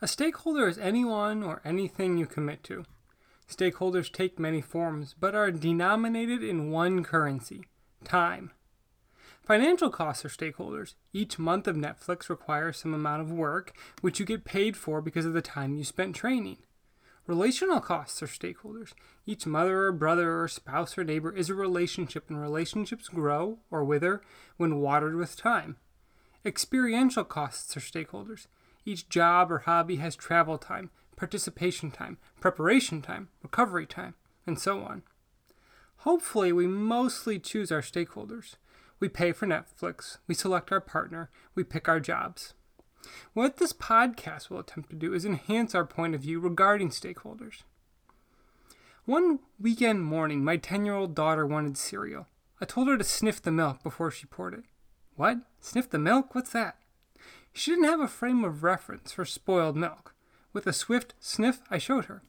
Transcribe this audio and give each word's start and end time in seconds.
A 0.00 0.06
stakeholder 0.06 0.68
is 0.68 0.78
anyone 0.78 1.42
or 1.42 1.60
anything 1.64 2.18
you 2.18 2.26
commit 2.26 2.62
to. 2.64 2.84
Stakeholders 3.50 4.12
take 4.12 4.38
many 4.38 4.60
forms, 4.60 5.14
but 5.18 5.34
are 5.34 5.50
denominated 5.50 6.44
in 6.44 6.70
one 6.70 7.02
currency 7.02 7.64
time. 8.04 8.52
Financial 9.42 9.90
costs 9.90 10.24
are 10.24 10.28
stakeholders. 10.28 10.94
Each 11.12 11.36
month 11.36 11.66
of 11.66 11.74
Netflix 11.74 12.28
requires 12.28 12.76
some 12.76 12.94
amount 12.94 13.22
of 13.22 13.32
work, 13.32 13.74
which 14.00 14.20
you 14.20 14.26
get 14.26 14.44
paid 14.44 14.76
for 14.76 15.00
because 15.00 15.24
of 15.24 15.32
the 15.32 15.42
time 15.42 15.74
you 15.74 15.82
spent 15.82 16.14
training. 16.14 16.58
Relational 17.26 17.80
costs 17.80 18.22
are 18.22 18.26
stakeholders. 18.26 18.92
Each 19.26 19.46
mother 19.46 19.86
or 19.86 19.92
brother 19.92 20.40
or 20.40 20.46
spouse 20.46 20.96
or 20.96 21.02
neighbor 21.02 21.32
is 21.32 21.50
a 21.50 21.54
relationship, 21.54 22.30
and 22.30 22.40
relationships 22.40 23.08
grow 23.08 23.58
or 23.68 23.84
wither 23.84 24.22
when 24.58 24.80
watered 24.80 25.16
with 25.16 25.36
time. 25.36 25.76
Experiential 26.44 27.24
costs 27.24 27.76
are 27.76 27.80
stakeholders. 27.80 28.46
Each 28.88 29.06
job 29.06 29.52
or 29.52 29.58
hobby 29.58 29.96
has 29.96 30.16
travel 30.16 30.56
time, 30.56 30.88
participation 31.14 31.90
time, 31.90 32.16
preparation 32.40 33.02
time, 33.02 33.28
recovery 33.42 33.84
time, 33.84 34.14
and 34.46 34.58
so 34.58 34.80
on. 34.80 35.02
Hopefully, 35.98 36.54
we 36.54 36.66
mostly 36.66 37.38
choose 37.38 37.70
our 37.70 37.82
stakeholders. 37.82 38.54
We 38.98 39.10
pay 39.10 39.32
for 39.32 39.46
Netflix, 39.46 40.16
we 40.26 40.34
select 40.34 40.72
our 40.72 40.80
partner, 40.80 41.28
we 41.54 41.64
pick 41.64 41.86
our 41.86 42.00
jobs. 42.00 42.54
What 43.34 43.58
this 43.58 43.74
podcast 43.74 44.48
will 44.48 44.60
attempt 44.60 44.88
to 44.88 44.96
do 44.96 45.12
is 45.12 45.26
enhance 45.26 45.74
our 45.74 45.84
point 45.84 46.14
of 46.14 46.22
view 46.22 46.40
regarding 46.40 46.88
stakeholders. 46.88 47.64
One 49.04 49.40
weekend 49.60 50.02
morning, 50.02 50.42
my 50.42 50.56
10 50.56 50.86
year 50.86 50.94
old 50.94 51.14
daughter 51.14 51.46
wanted 51.46 51.76
cereal. 51.76 52.26
I 52.58 52.64
told 52.64 52.88
her 52.88 52.96
to 52.96 53.04
sniff 53.04 53.42
the 53.42 53.52
milk 53.52 53.82
before 53.82 54.10
she 54.10 54.24
poured 54.24 54.54
it. 54.54 54.64
What? 55.14 55.40
Sniff 55.60 55.90
the 55.90 55.98
milk? 55.98 56.34
What's 56.34 56.52
that? 56.52 56.78
She 57.58 57.72
didn't 57.72 57.86
have 57.86 57.98
a 57.98 58.06
frame 58.06 58.44
of 58.44 58.62
reference 58.62 59.10
for 59.10 59.24
spoiled 59.24 59.76
milk. 59.76 60.14
With 60.52 60.68
a 60.68 60.72
swift 60.72 61.14
sniff, 61.18 61.60
I 61.68 61.78
showed 61.78 62.04
her. 62.04 62.22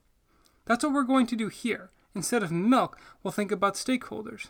That's 0.65 0.83
what 0.83 0.91
we're 0.91 1.04
going 1.04 1.27
to 1.27 1.35
do 1.35 1.49
here. 1.49 1.91
Instead 2.15 2.41
of 2.41 2.51
milk, 2.51 2.99
we'll 3.21 3.31
think 3.31 3.51
about 3.51 3.76
stakeholders. 3.76 4.48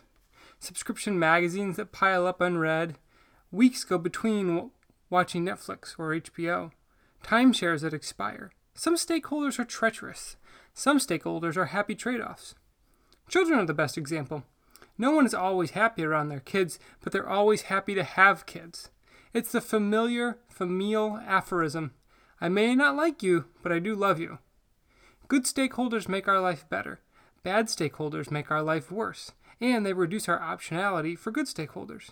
Subscription 0.58 1.18
magazines 1.18 1.76
that 1.76 1.92
pile 1.92 2.26
up 2.26 2.40
unread. 2.40 2.96
Weeks 3.52 3.84
go 3.84 3.98
between 3.98 4.70
watching 5.10 5.44
Netflix 5.44 5.96
or 5.98 6.18
HBO, 6.18 6.70
timeshares 7.22 7.82
that 7.82 7.92
expire. 7.92 8.50
Some 8.72 8.96
stakeholders 8.96 9.58
are 9.58 9.66
treacherous, 9.66 10.36
some 10.72 10.98
stakeholders 10.98 11.58
are 11.58 11.66
happy 11.66 11.94
trade 11.94 12.22
offs. 12.22 12.54
Children 13.28 13.58
are 13.58 13.66
the 13.66 13.74
best 13.74 13.98
example. 13.98 14.44
No 14.96 15.10
one 15.10 15.26
is 15.26 15.34
always 15.34 15.72
happy 15.72 16.04
around 16.04 16.30
their 16.30 16.40
kids, 16.40 16.78
but 17.02 17.12
they're 17.12 17.28
always 17.28 17.62
happy 17.62 17.94
to 17.94 18.02
have 18.02 18.46
kids. 18.46 18.88
It's 19.32 19.52
the 19.52 19.60
familiar 19.60 20.38
familial 20.48 21.20
aphorism 21.26 21.92
I 22.40 22.48
may 22.48 22.74
not 22.74 22.96
like 22.96 23.22
you, 23.22 23.44
but 23.62 23.70
I 23.70 23.78
do 23.78 23.94
love 23.94 24.18
you. 24.18 24.38
Good 25.28 25.44
stakeholders 25.44 26.08
make 26.08 26.26
our 26.26 26.40
life 26.40 26.68
better. 26.68 27.00
Bad 27.42 27.66
stakeholders 27.66 28.30
make 28.30 28.50
our 28.50 28.62
life 28.62 28.90
worse, 28.90 29.32
and 29.60 29.84
they 29.84 29.92
reduce 29.92 30.28
our 30.28 30.40
optionality 30.40 31.18
for 31.18 31.30
good 31.30 31.46
stakeholders. 31.46 32.10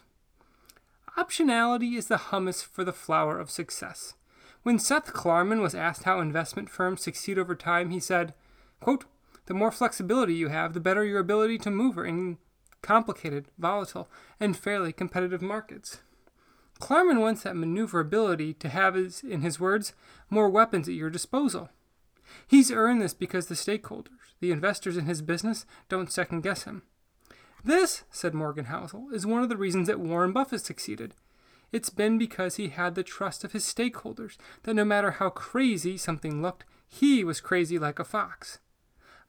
Optionality 1.16 1.96
is 1.96 2.06
the 2.06 2.16
hummus 2.16 2.64
for 2.64 2.84
the 2.84 2.92
flour 2.92 3.38
of 3.38 3.50
success. 3.50 4.14
When 4.62 4.78
Seth 4.78 5.12
Klarman 5.12 5.62
was 5.62 5.74
asked 5.74 6.04
how 6.04 6.20
investment 6.20 6.68
firms 6.68 7.02
succeed 7.02 7.38
over 7.38 7.54
time, 7.54 7.90
he 7.90 8.00
said, 8.00 8.34
quote, 8.80 9.06
The 9.46 9.54
more 9.54 9.72
flexibility 9.72 10.34
you 10.34 10.48
have, 10.48 10.74
the 10.74 10.80
better 10.80 11.04
your 11.04 11.20
ability 11.20 11.58
to 11.58 11.70
move 11.70 11.96
in 11.98 12.38
complicated, 12.82 13.46
volatile, 13.58 14.08
and 14.38 14.56
fairly 14.56 14.92
competitive 14.92 15.42
markets. 15.42 16.00
Klarman 16.80 17.20
wants 17.20 17.42
that 17.42 17.56
maneuverability 17.56 18.54
to 18.54 18.68
have, 18.68 18.94
his, 18.94 19.22
in 19.22 19.42
his 19.42 19.58
words, 19.58 19.92
more 20.30 20.48
weapons 20.48 20.88
at 20.88 20.94
your 20.94 21.10
disposal. 21.10 21.68
He's 22.46 22.70
earned 22.70 23.02
this 23.02 23.14
because 23.14 23.46
the 23.46 23.54
stakeholders, 23.54 24.34
the 24.40 24.52
investors 24.52 24.96
in 24.96 25.06
his 25.06 25.22
business, 25.22 25.66
don't 25.88 26.12
second 26.12 26.42
guess 26.42 26.64
him. 26.64 26.82
This, 27.64 28.04
said 28.10 28.34
Morgan 28.34 28.66
Housel, 28.66 29.08
is 29.12 29.26
one 29.26 29.42
of 29.42 29.48
the 29.48 29.56
reasons 29.56 29.88
that 29.88 30.00
Warren 30.00 30.32
Buffett 30.32 30.60
succeeded. 30.60 31.14
It's 31.72 31.90
been 31.90 32.16
because 32.16 32.56
he 32.56 32.68
had 32.68 32.94
the 32.94 33.02
trust 33.02 33.44
of 33.44 33.52
his 33.52 33.64
stakeholders 33.64 34.36
that 34.62 34.74
no 34.74 34.84
matter 34.84 35.12
how 35.12 35.30
crazy 35.30 35.96
something 35.96 36.40
looked, 36.40 36.64
he 36.86 37.24
was 37.24 37.40
crazy 37.40 37.78
like 37.78 37.98
a 37.98 38.04
fox. 38.04 38.58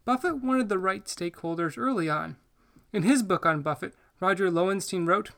Buffett 0.06 0.42
wanted 0.42 0.70
the 0.70 0.78
right 0.78 1.06
stakeholders 1.06 1.78
early 1.78 2.10
on. 2.10 2.38
In 2.94 3.04
his 3.04 3.24
book 3.24 3.46
on 3.46 3.62
Buffett, 3.62 3.94
Roger 4.20 4.50
Lowenstein 4.50 5.06
wrote, 5.06 5.32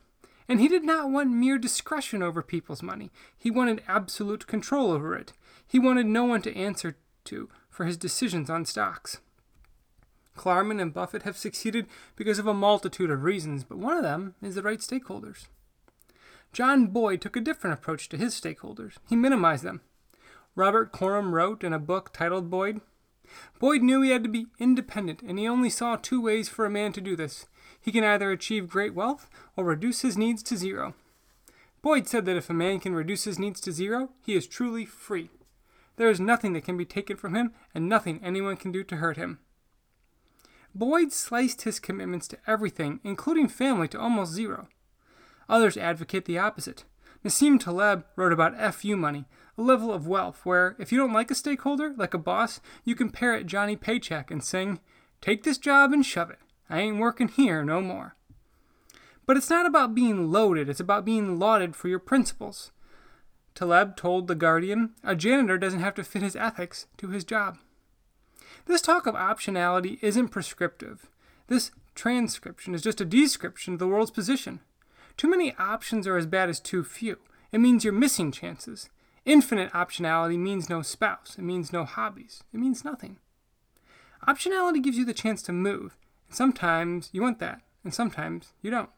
and 0.51 0.59
he 0.59 0.67
did 0.67 0.83
not 0.83 1.09
want 1.09 1.31
mere 1.31 1.57
discretion 1.57 2.21
over 2.21 2.41
people's 2.41 2.83
money. 2.83 3.09
He 3.37 3.49
wanted 3.49 3.81
absolute 3.87 4.47
control 4.47 4.91
over 4.91 5.15
it. 5.15 5.31
He 5.65 5.79
wanted 5.79 6.07
no 6.07 6.25
one 6.25 6.41
to 6.41 6.53
answer 6.53 6.97
to 7.23 7.47
for 7.69 7.85
his 7.85 7.95
decisions 7.95 8.49
on 8.49 8.65
stocks. 8.65 9.21
Klarman 10.35 10.81
and 10.81 10.93
Buffett 10.93 11.23
have 11.23 11.37
succeeded 11.37 11.87
because 12.17 12.37
of 12.37 12.47
a 12.47 12.53
multitude 12.53 13.09
of 13.09 13.23
reasons, 13.23 13.63
but 13.63 13.77
one 13.77 13.95
of 13.95 14.03
them 14.03 14.35
is 14.41 14.55
the 14.55 14.61
right 14.61 14.79
stakeholders. 14.79 15.47
John 16.51 16.87
Boyd 16.87 17.21
took 17.21 17.37
a 17.37 17.39
different 17.39 17.79
approach 17.79 18.09
to 18.09 18.17
his 18.17 18.37
stakeholders. 18.37 18.95
He 19.07 19.15
minimized 19.15 19.63
them. 19.63 19.79
Robert 20.53 20.91
Coram 20.91 21.33
wrote 21.33 21.63
in 21.63 21.71
a 21.71 21.79
book 21.79 22.11
titled 22.11 22.49
Boyd 22.49 22.81
Boyd 23.57 23.83
knew 23.83 24.01
he 24.01 24.09
had 24.09 24.23
to 24.23 24.29
be 24.29 24.47
independent, 24.59 25.21
and 25.21 25.39
he 25.39 25.47
only 25.47 25.69
saw 25.69 25.95
two 25.95 26.19
ways 26.19 26.49
for 26.49 26.65
a 26.65 26.69
man 26.69 26.91
to 26.91 26.99
do 26.99 27.15
this. 27.15 27.45
He 27.81 27.91
can 27.91 28.03
either 28.03 28.31
achieve 28.31 28.69
great 28.69 28.93
wealth 28.93 29.29
or 29.57 29.65
reduce 29.65 30.01
his 30.01 30.17
needs 30.17 30.43
to 30.43 30.55
zero. 30.55 30.93
Boyd 31.81 32.07
said 32.07 32.25
that 32.25 32.37
if 32.37 32.49
a 32.49 32.53
man 32.53 32.79
can 32.79 32.93
reduce 32.93 33.23
his 33.23 33.39
needs 33.39 33.59
to 33.61 33.71
zero, 33.71 34.09
he 34.23 34.35
is 34.35 34.45
truly 34.45 34.85
free. 34.85 35.31
There 35.95 36.09
is 36.09 36.19
nothing 36.19 36.53
that 36.53 36.63
can 36.63 36.77
be 36.77 36.85
taken 36.85 37.17
from 37.17 37.35
him, 37.35 37.53
and 37.73 37.89
nothing 37.89 38.19
anyone 38.23 38.55
can 38.55 38.71
do 38.71 38.83
to 38.83 38.97
hurt 38.97 39.17
him. 39.17 39.39
Boyd 40.73 41.11
sliced 41.11 41.63
his 41.63 41.79
commitments 41.79 42.27
to 42.29 42.37
everything, 42.47 42.99
including 43.03 43.47
family, 43.47 43.87
to 43.89 43.99
almost 43.99 44.31
zero. 44.31 44.67
Others 45.49 45.75
advocate 45.75 46.25
the 46.25 46.37
opposite. 46.37 46.85
Nassim 47.25 47.59
Taleb 47.59 48.05
wrote 48.15 48.31
about 48.31 48.73
FU 48.73 48.95
money, 48.95 49.25
a 49.57 49.61
level 49.61 49.91
of 49.91 50.07
wealth 50.07 50.45
where, 50.45 50.75
if 50.79 50.91
you 50.91 50.97
don't 50.97 51.13
like 51.13 51.29
a 51.29 51.35
stakeholder, 51.35 51.93
like 51.97 52.13
a 52.13 52.19
boss, 52.19 52.61
you 52.85 52.95
can 52.95 53.09
parrot 53.09 53.47
Johnny 53.47 53.75
Paycheck 53.75 54.31
and 54.31 54.43
sing, 54.43 54.79
Take 55.19 55.43
this 55.43 55.57
job 55.57 55.91
and 55.93 56.05
shove 56.05 56.31
it. 56.31 56.39
I 56.71 56.79
ain't 56.79 56.99
working 56.99 57.27
here 57.27 57.65
no 57.65 57.81
more. 57.81 58.15
But 59.25 59.35
it's 59.35 59.49
not 59.49 59.65
about 59.65 59.93
being 59.93 60.31
loaded, 60.31 60.69
it's 60.69 60.79
about 60.79 61.03
being 61.03 61.37
lauded 61.37 61.75
for 61.75 61.89
your 61.89 61.99
principles. 61.99 62.71
Taleb 63.53 63.97
told 63.97 64.27
The 64.27 64.35
Guardian, 64.35 64.91
a 65.03 65.13
janitor 65.13 65.57
doesn't 65.57 65.81
have 65.81 65.95
to 65.95 66.03
fit 66.03 66.21
his 66.21 66.35
ethics 66.37 66.87
to 66.97 67.09
his 67.09 67.25
job. 67.25 67.57
This 68.67 68.81
talk 68.81 69.05
of 69.05 69.15
optionality 69.15 69.99
isn't 70.01 70.29
prescriptive. 70.29 71.09
This 71.47 71.71
transcription 71.93 72.73
is 72.73 72.81
just 72.81 73.01
a 73.01 73.05
description 73.05 73.73
of 73.73 73.79
the 73.79 73.87
world's 73.87 74.11
position. 74.11 74.61
Too 75.17 75.29
many 75.29 75.53
options 75.59 76.07
are 76.07 76.15
as 76.15 76.25
bad 76.25 76.47
as 76.47 76.61
too 76.61 76.85
few. 76.85 77.17
It 77.51 77.59
means 77.59 77.83
you're 77.83 77.91
missing 77.91 78.31
chances. 78.31 78.89
Infinite 79.25 79.73
optionality 79.73 80.37
means 80.37 80.69
no 80.69 80.81
spouse. 80.81 81.35
It 81.37 81.43
means 81.43 81.73
no 81.73 81.83
hobbies. 81.83 82.43
It 82.53 82.61
means 82.61 82.85
nothing. 82.85 83.17
Optionality 84.25 84.81
gives 84.81 84.97
you 84.97 85.03
the 85.03 85.13
chance 85.13 85.41
to 85.43 85.51
move. 85.51 85.97
Sometimes 86.31 87.09
you 87.11 87.21
want 87.21 87.39
that, 87.39 87.61
and 87.83 87.93
sometimes 87.93 88.53
you 88.61 88.71
don't. 88.71 88.89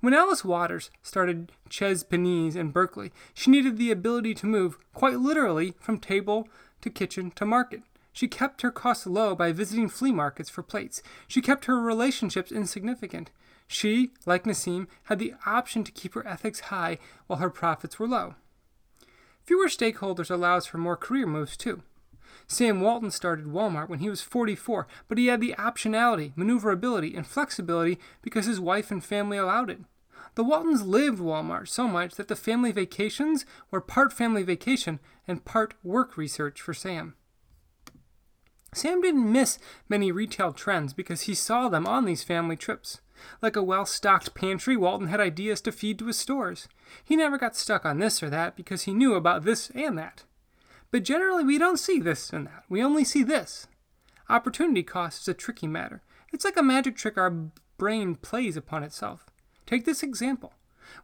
When 0.00 0.14
Alice 0.14 0.44
Waters 0.44 0.90
started 1.02 1.52
Chez 1.68 2.04
Panisse 2.04 2.56
in 2.56 2.70
Berkeley, 2.70 3.12
she 3.34 3.50
needed 3.50 3.76
the 3.76 3.90
ability 3.90 4.34
to 4.34 4.46
move, 4.46 4.78
quite 4.94 5.18
literally, 5.18 5.74
from 5.80 5.98
table 5.98 6.48
to 6.80 6.90
kitchen 6.90 7.32
to 7.32 7.44
market. 7.44 7.82
She 8.12 8.28
kept 8.28 8.62
her 8.62 8.70
costs 8.70 9.06
low 9.06 9.34
by 9.34 9.52
visiting 9.52 9.88
flea 9.88 10.12
markets 10.12 10.50
for 10.50 10.62
plates. 10.62 11.02
She 11.26 11.40
kept 11.40 11.64
her 11.64 11.80
relationships 11.80 12.52
insignificant. 12.52 13.30
She, 13.66 14.12
like 14.24 14.44
Nassim, 14.44 14.86
had 15.04 15.18
the 15.18 15.34
option 15.46 15.82
to 15.82 15.92
keep 15.92 16.14
her 16.14 16.26
ethics 16.26 16.60
high 16.60 16.98
while 17.26 17.38
her 17.38 17.50
profits 17.50 17.98
were 17.98 18.08
low. 18.08 18.34
Fewer 19.44 19.66
stakeholders 19.66 20.30
allows 20.30 20.66
for 20.66 20.78
more 20.78 20.96
career 20.96 21.26
moves, 21.26 21.56
too. 21.56 21.82
Sam 22.46 22.80
Walton 22.80 23.10
started 23.10 23.46
Walmart 23.46 23.88
when 23.88 24.00
he 24.00 24.10
was 24.10 24.22
44, 24.22 24.86
but 25.08 25.18
he 25.18 25.26
had 25.26 25.40
the 25.40 25.54
optionality, 25.58 26.32
maneuverability, 26.36 27.14
and 27.14 27.26
flexibility 27.26 27.98
because 28.20 28.46
his 28.46 28.60
wife 28.60 28.90
and 28.90 29.04
family 29.04 29.38
allowed 29.38 29.70
it. 29.70 29.80
The 30.34 30.44
Waltons 30.44 30.82
lived 30.82 31.18
Walmart 31.18 31.68
so 31.68 31.86
much 31.86 32.14
that 32.14 32.28
the 32.28 32.36
family 32.36 32.72
vacations 32.72 33.44
were 33.70 33.80
part 33.80 34.12
family 34.12 34.42
vacation 34.42 34.98
and 35.28 35.44
part 35.44 35.74
work 35.82 36.16
research 36.16 36.60
for 36.60 36.72
Sam. 36.72 37.14
Sam 38.74 39.02
didn't 39.02 39.30
miss 39.30 39.58
many 39.88 40.10
retail 40.10 40.52
trends 40.52 40.94
because 40.94 41.22
he 41.22 41.34
saw 41.34 41.68
them 41.68 41.86
on 41.86 42.06
these 42.06 42.24
family 42.24 42.56
trips. 42.56 43.02
Like 43.42 43.56
a 43.56 43.62
well 43.62 43.84
stocked 43.84 44.34
pantry, 44.34 44.76
Walton 44.76 45.08
had 45.08 45.20
ideas 45.20 45.60
to 45.62 45.72
feed 45.72 45.98
to 45.98 46.06
his 46.06 46.18
stores. 46.18 46.68
He 47.04 47.14
never 47.14 47.36
got 47.36 47.54
stuck 47.54 47.84
on 47.84 47.98
this 47.98 48.22
or 48.22 48.30
that 48.30 48.56
because 48.56 48.82
he 48.82 48.94
knew 48.94 49.14
about 49.14 49.44
this 49.44 49.70
and 49.74 49.98
that. 49.98 50.24
But 50.92 51.02
generally, 51.02 51.42
we 51.42 51.58
don't 51.58 51.78
see 51.78 51.98
this 51.98 52.30
and 52.30 52.46
that. 52.46 52.64
We 52.68 52.82
only 52.82 53.02
see 53.02 53.24
this. 53.24 53.66
Opportunity 54.28 54.84
cost 54.84 55.22
is 55.22 55.28
a 55.28 55.34
tricky 55.34 55.66
matter. 55.66 56.02
It's 56.32 56.44
like 56.44 56.56
a 56.56 56.62
magic 56.62 56.96
trick 56.96 57.18
our 57.18 57.30
brain 57.78 58.14
plays 58.14 58.56
upon 58.56 58.84
itself. 58.84 59.26
Take 59.66 59.84
this 59.84 60.02
example. 60.02 60.52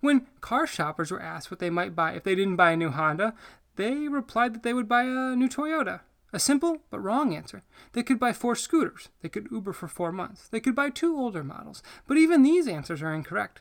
When 0.01 0.27
car 0.41 0.67
shoppers 0.67 1.11
were 1.11 1.23
asked 1.23 1.51
what 1.51 1.59
they 1.59 1.71
might 1.71 1.97
buy 1.97 2.13
if 2.13 2.23
they 2.23 2.35
didn't 2.35 2.57
buy 2.57 2.73
a 2.73 2.77
new 2.77 2.91
Honda, 2.91 3.35
They 3.79 4.09
replied 4.09 4.55
that 4.55 4.65
they 4.65 4.75
would 4.75 4.89
buy 4.89 5.05
a 5.05 5.37
new 5.37 5.49
Toyota. 5.49 6.01
A 6.33 6.41
simple 6.41 6.83
but 6.91 6.99
wrong 6.99 7.33
answer. 7.33 7.63
They 7.93 8.03
could 8.03 8.19
buy 8.19 8.33
four 8.33 8.57
scooters. 8.57 9.09
They 9.23 9.29
could 9.29 9.47
Uber 9.53 9.73
for 9.73 9.87
four 9.87 10.11
months. 10.11 10.49
They 10.49 10.59
could 10.59 10.75
buy 10.75 10.91
two 10.91 11.17
older 11.17 11.45
models. 11.45 11.81
But 12.09 12.17
even 12.19 12.43
these 12.43 12.67
answers 12.67 13.03
are 13.03 13.15
incorrect. 13.15 13.61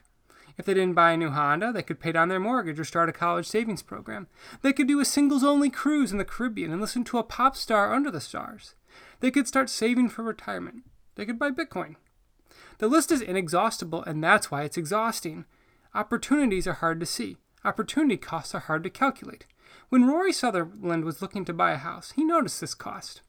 If 0.58 0.66
they 0.66 0.74
didn't 0.74 0.94
buy 0.94 1.12
a 1.12 1.16
new 1.16 1.30
Honda, 1.30 1.72
they 1.72 1.82
could 1.82 2.00
pay 2.00 2.10
down 2.10 2.28
their 2.28 2.40
mortgage 2.40 2.80
or 2.80 2.84
start 2.84 3.08
a 3.08 3.12
college 3.12 3.46
savings 3.46 3.82
program. 3.82 4.26
They 4.62 4.72
could 4.72 4.88
do 4.88 4.98
a 4.98 5.04
singles 5.04 5.44
only 5.44 5.70
cruise 5.70 6.10
in 6.10 6.18
the 6.18 6.24
Caribbean 6.24 6.72
and 6.72 6.80
listen 6.80 7.04
to 7.04 7.18
a 7.18 7.22
pop 7.22 7.56
star 7.56 7.94
under 7.94 8.10
the 8.10 8.20
stars. 8.20 8.74
They 9.20 9.30
could 9.30 9.46
start 9.46 9.70
saving 9.70 10.08
for 10.08 10.24
retirement. 10.24 10.82
They 11.14 11.24
could 11.24 11.38
buy 11.38 11.50
Bitcoin. 11.50 11.94
The 12.78 12.88
list 12.88 13.12
is 13.12 13.20
inexhaustible, 13.20 14.02
and 14.04 14.22
that's 14.22 14.50
why 14.50 14.64
it's 14.64 14.76
exhausting. 14.76 15.44
Opportunities 15.94 16.66
are 16.66 16.74
hard 16.74 16.98
to 17.00 17.06
see. 17.06 17.36
Opportunity 17.64 18.16
costs 18.16 18.54
are 18.54 18.60
hard 18.60 18.82
to 18.82 18.90
calculate. 18.90 19.46
When 19.88 20.06
Rory 20.06 20.32
Sutherland 20.32 21.04
was 21.04 21.22
looking 21.22 21.44
to 21.44 21.52
buy 21.52 21.72
a 21.72 21.76
house, 21.76 22.12
he 22.12 22.24
noticed 22.24 22.60
this 22.60 22.74
cost. 22.74 23.22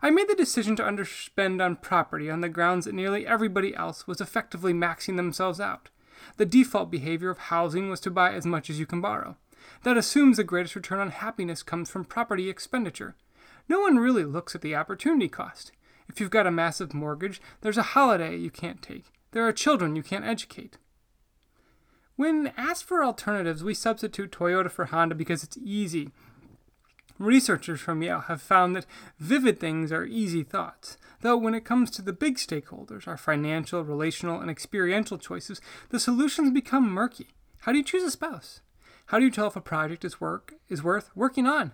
I 0.00 0.10
made 0.10 0.28
the 0.28 0.34
decision 0.34 0.76
to 0.76 0.82
underspend 0.82 1.64
on 1.64 1.76
property 1.76 2.30
on 2.30 2.40
the 2.40 2.48
grounds 2.48 2.84
that 2.84 2.94
nearly 2.94 3.26
everybody 3.26 3.74
else 3.74 4.06
was 4.06 4.20
effectively 4.20 4.72
maxing 4.72 5.16
themselves 5.16 5.60
out. 5.60 5.90
The 6.36 6.46
default 6.46 6.90
behavior 6.90 7.30
of 7.30 7.38
housing 7.38 7.90
was 7.90 8.00
to 8.00 8.10
buy 8.10 8.32
as 8.32 8.46
much 8.46 8.70
as 8.70 8.78
you 8.78 8.86
can 8.86 9.00
borrow. 9.00 9.36
That 9.84 9.96
assumes 9.96 10.36
the 10.36 10.44
greatest 10.44 10.76
return 10.76 10.98
on 10.98 11.10
happiness 11.10 11.62
comes 11.62 11.90
from 11.90 12.04
property 12.04 12.48
expenditure. 12.48 13.14
No 13.68 13.80
one 13.80 13.96
really 13.96 14.24
looks 14.24 14.54
at 14.54 14.60
the 14.60 14.74
opportunity 14.74 15.28
cost. 15.28 15.72
If 16.08 16.20
you've 16.20 16.30
got 16.30 16.46
a 16.46 16.50
massive 16.50 16.92
mortgage, 16.92 17.40
there's 17.60 17.78
a 17.78 17.82
holiday 17.82 18.36
you 18.36 18.50
can't 18.50 18.82
take. 18.82 19.04
There 19.30 19.46
are 19.46 19.52
children 19.52 19.96
you 19.96 20.02
can't 20.02 20.24
educate. 20.24 20.78
When 22.16 22.52
asked 22.56 22.84
for 22.84 23.02
alternatives, 23.02 23.64
we 23.64 23.74
substitute 23.74 24.30
Toyota 24.30 24.70
for 24.70 24.86
Honda 24.86 25.14
because 25.14 25.42
it's 25.42 25.56
easy. 25.58 26.10
Researchers 27.18 27.80
from 27.80 28.02
Yale 28.02 28.20
have 28.20 28.42
found 28.42 28.74
that 28.74 28.86
vivid 29.18 29.60
things 29.60 29.92
are 29.92 30.04
easy 30.04 30.42
thoughts, 30.42 30.96
though 31.20 31.36
when 31.36 31.54
it 31.54 31.64
comes 31.64 31.90
to 31.90 32.02
the 32.02 32.12
big 32.12 32.36
stakeholders, 32.36 33.06
our 33.06 33.16
financial, 33.16 33.82
relational, 33.82 34.40
and 34.40 34.50
experiential 34.50 35.18
choices, 35.18 35.60
the 35.90 36.00
solutions 36.00 36.50
become 36.50 36.90
murky. 36.90 37.28
How 37.60 37.72
do 37.72 37.78
you 37.78 37.84
choose 37.84 38.02
a 38.02 38.10
spouse? 38.10 38.60
How 39.06 39.18
do 39.18 39.24
you 39.24 39.30
tell 39.30 39.46
if 39.46 39.56
a 39.56 39.60
project 39.60 40.04
is 40.04 40.20
work 40.20 40.54
is 40.68 40.82
worth 40.82 41.10
working 41.14 41.46
on? 41.46 41.72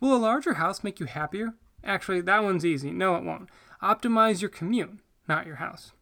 Will 0.00 0.14
a 0.14 0.18
larger 0.18 0.54
house 0.54 0.84
make 0.84 1.00
you 1.00 1.06
happier? 1.06 1.54
Actually, 1.82 2.20
that 2.22 2.44
one's 2.44 2.64
easy. 2.64 2.90
No, 2.90 3.16
it 3.16 3.24
won't. 3.24 3.48
Optimize 3.82 4.40
your 4.40 4.50
commute, 4.50 4.98
not 5.28 5.46
your 5.46 5.56
house. 5.56 5.92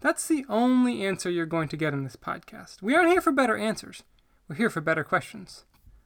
That's 0.00 0.26
the 0.26 0.44
only 0.48 1.06
answer 1.06 1.30
you're 1.30 1.46
going 1.46 1.68
to 1.68 1.76
get 1.76 1.92
in 1.92 2.04
this 2.04 2.16
podcast. 2.16 2.82
We 2.82 2.94
aren't 2.94 3.10
here 3.10 3.20
for 3.20 3.32
better 3.32 3.56
answers, 3.56 4.02
we're 4.48 4.56
here 4.56 4.70
for 4.70 4.80
better 4.80 5.04
questions. 5.04 5.64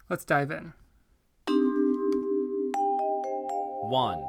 Let's 0.08 0.24
dive 0.24 0.50
in. 0.50 0.74
1. 3.82 4.24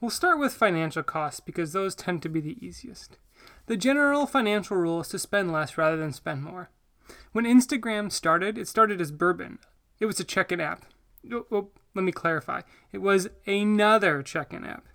We'll 0.00 0.10
start 0.10 0.38
with 0.38 0.52
financial 0.52 1.02
costs 1.02 1.40
because 1.40 1.72
those 1.72 1.94
tend 1.94 2.22
to 2.22 2.28
be 2.28 2.40
the 2.40 2.58
easiest. 2.64 3.16
The 3.66 3.76
general 3.76 4.26
financial 4.26 4.76
rule 4.76 5.00
is 5.00 5.08
to 5.08 5.18
spend 5.18 5.52
less 5.52 5.78
rather 5.78 5.96
than 5.96 6.12
spend 6.12 6.42
more. 6.42 6.70
When 7.32 7.44
Instagram 7.44 8.12
started, 8.12 8.58
it 8.58 8.68
started 8.68 9.00
as 9.00 9.12
Burbn. 9.12 9.58
It 10.00 10.06
was 10.06 10.20
a 10.20 10.24
check 10.24 10.52
in 10.52 10.60
app. 10.60 10.84
Oh, 11.32 11.46
oh, 11.50 11.68
let 11.94 12.02
me 12.02 12.12
clarify. 12.12 12.62
It 12.92 12.98
was 12.98 13.28
another 13.46 14.22
check 14.22 14.52
in 14.52 14.64
app. 14.64 14.86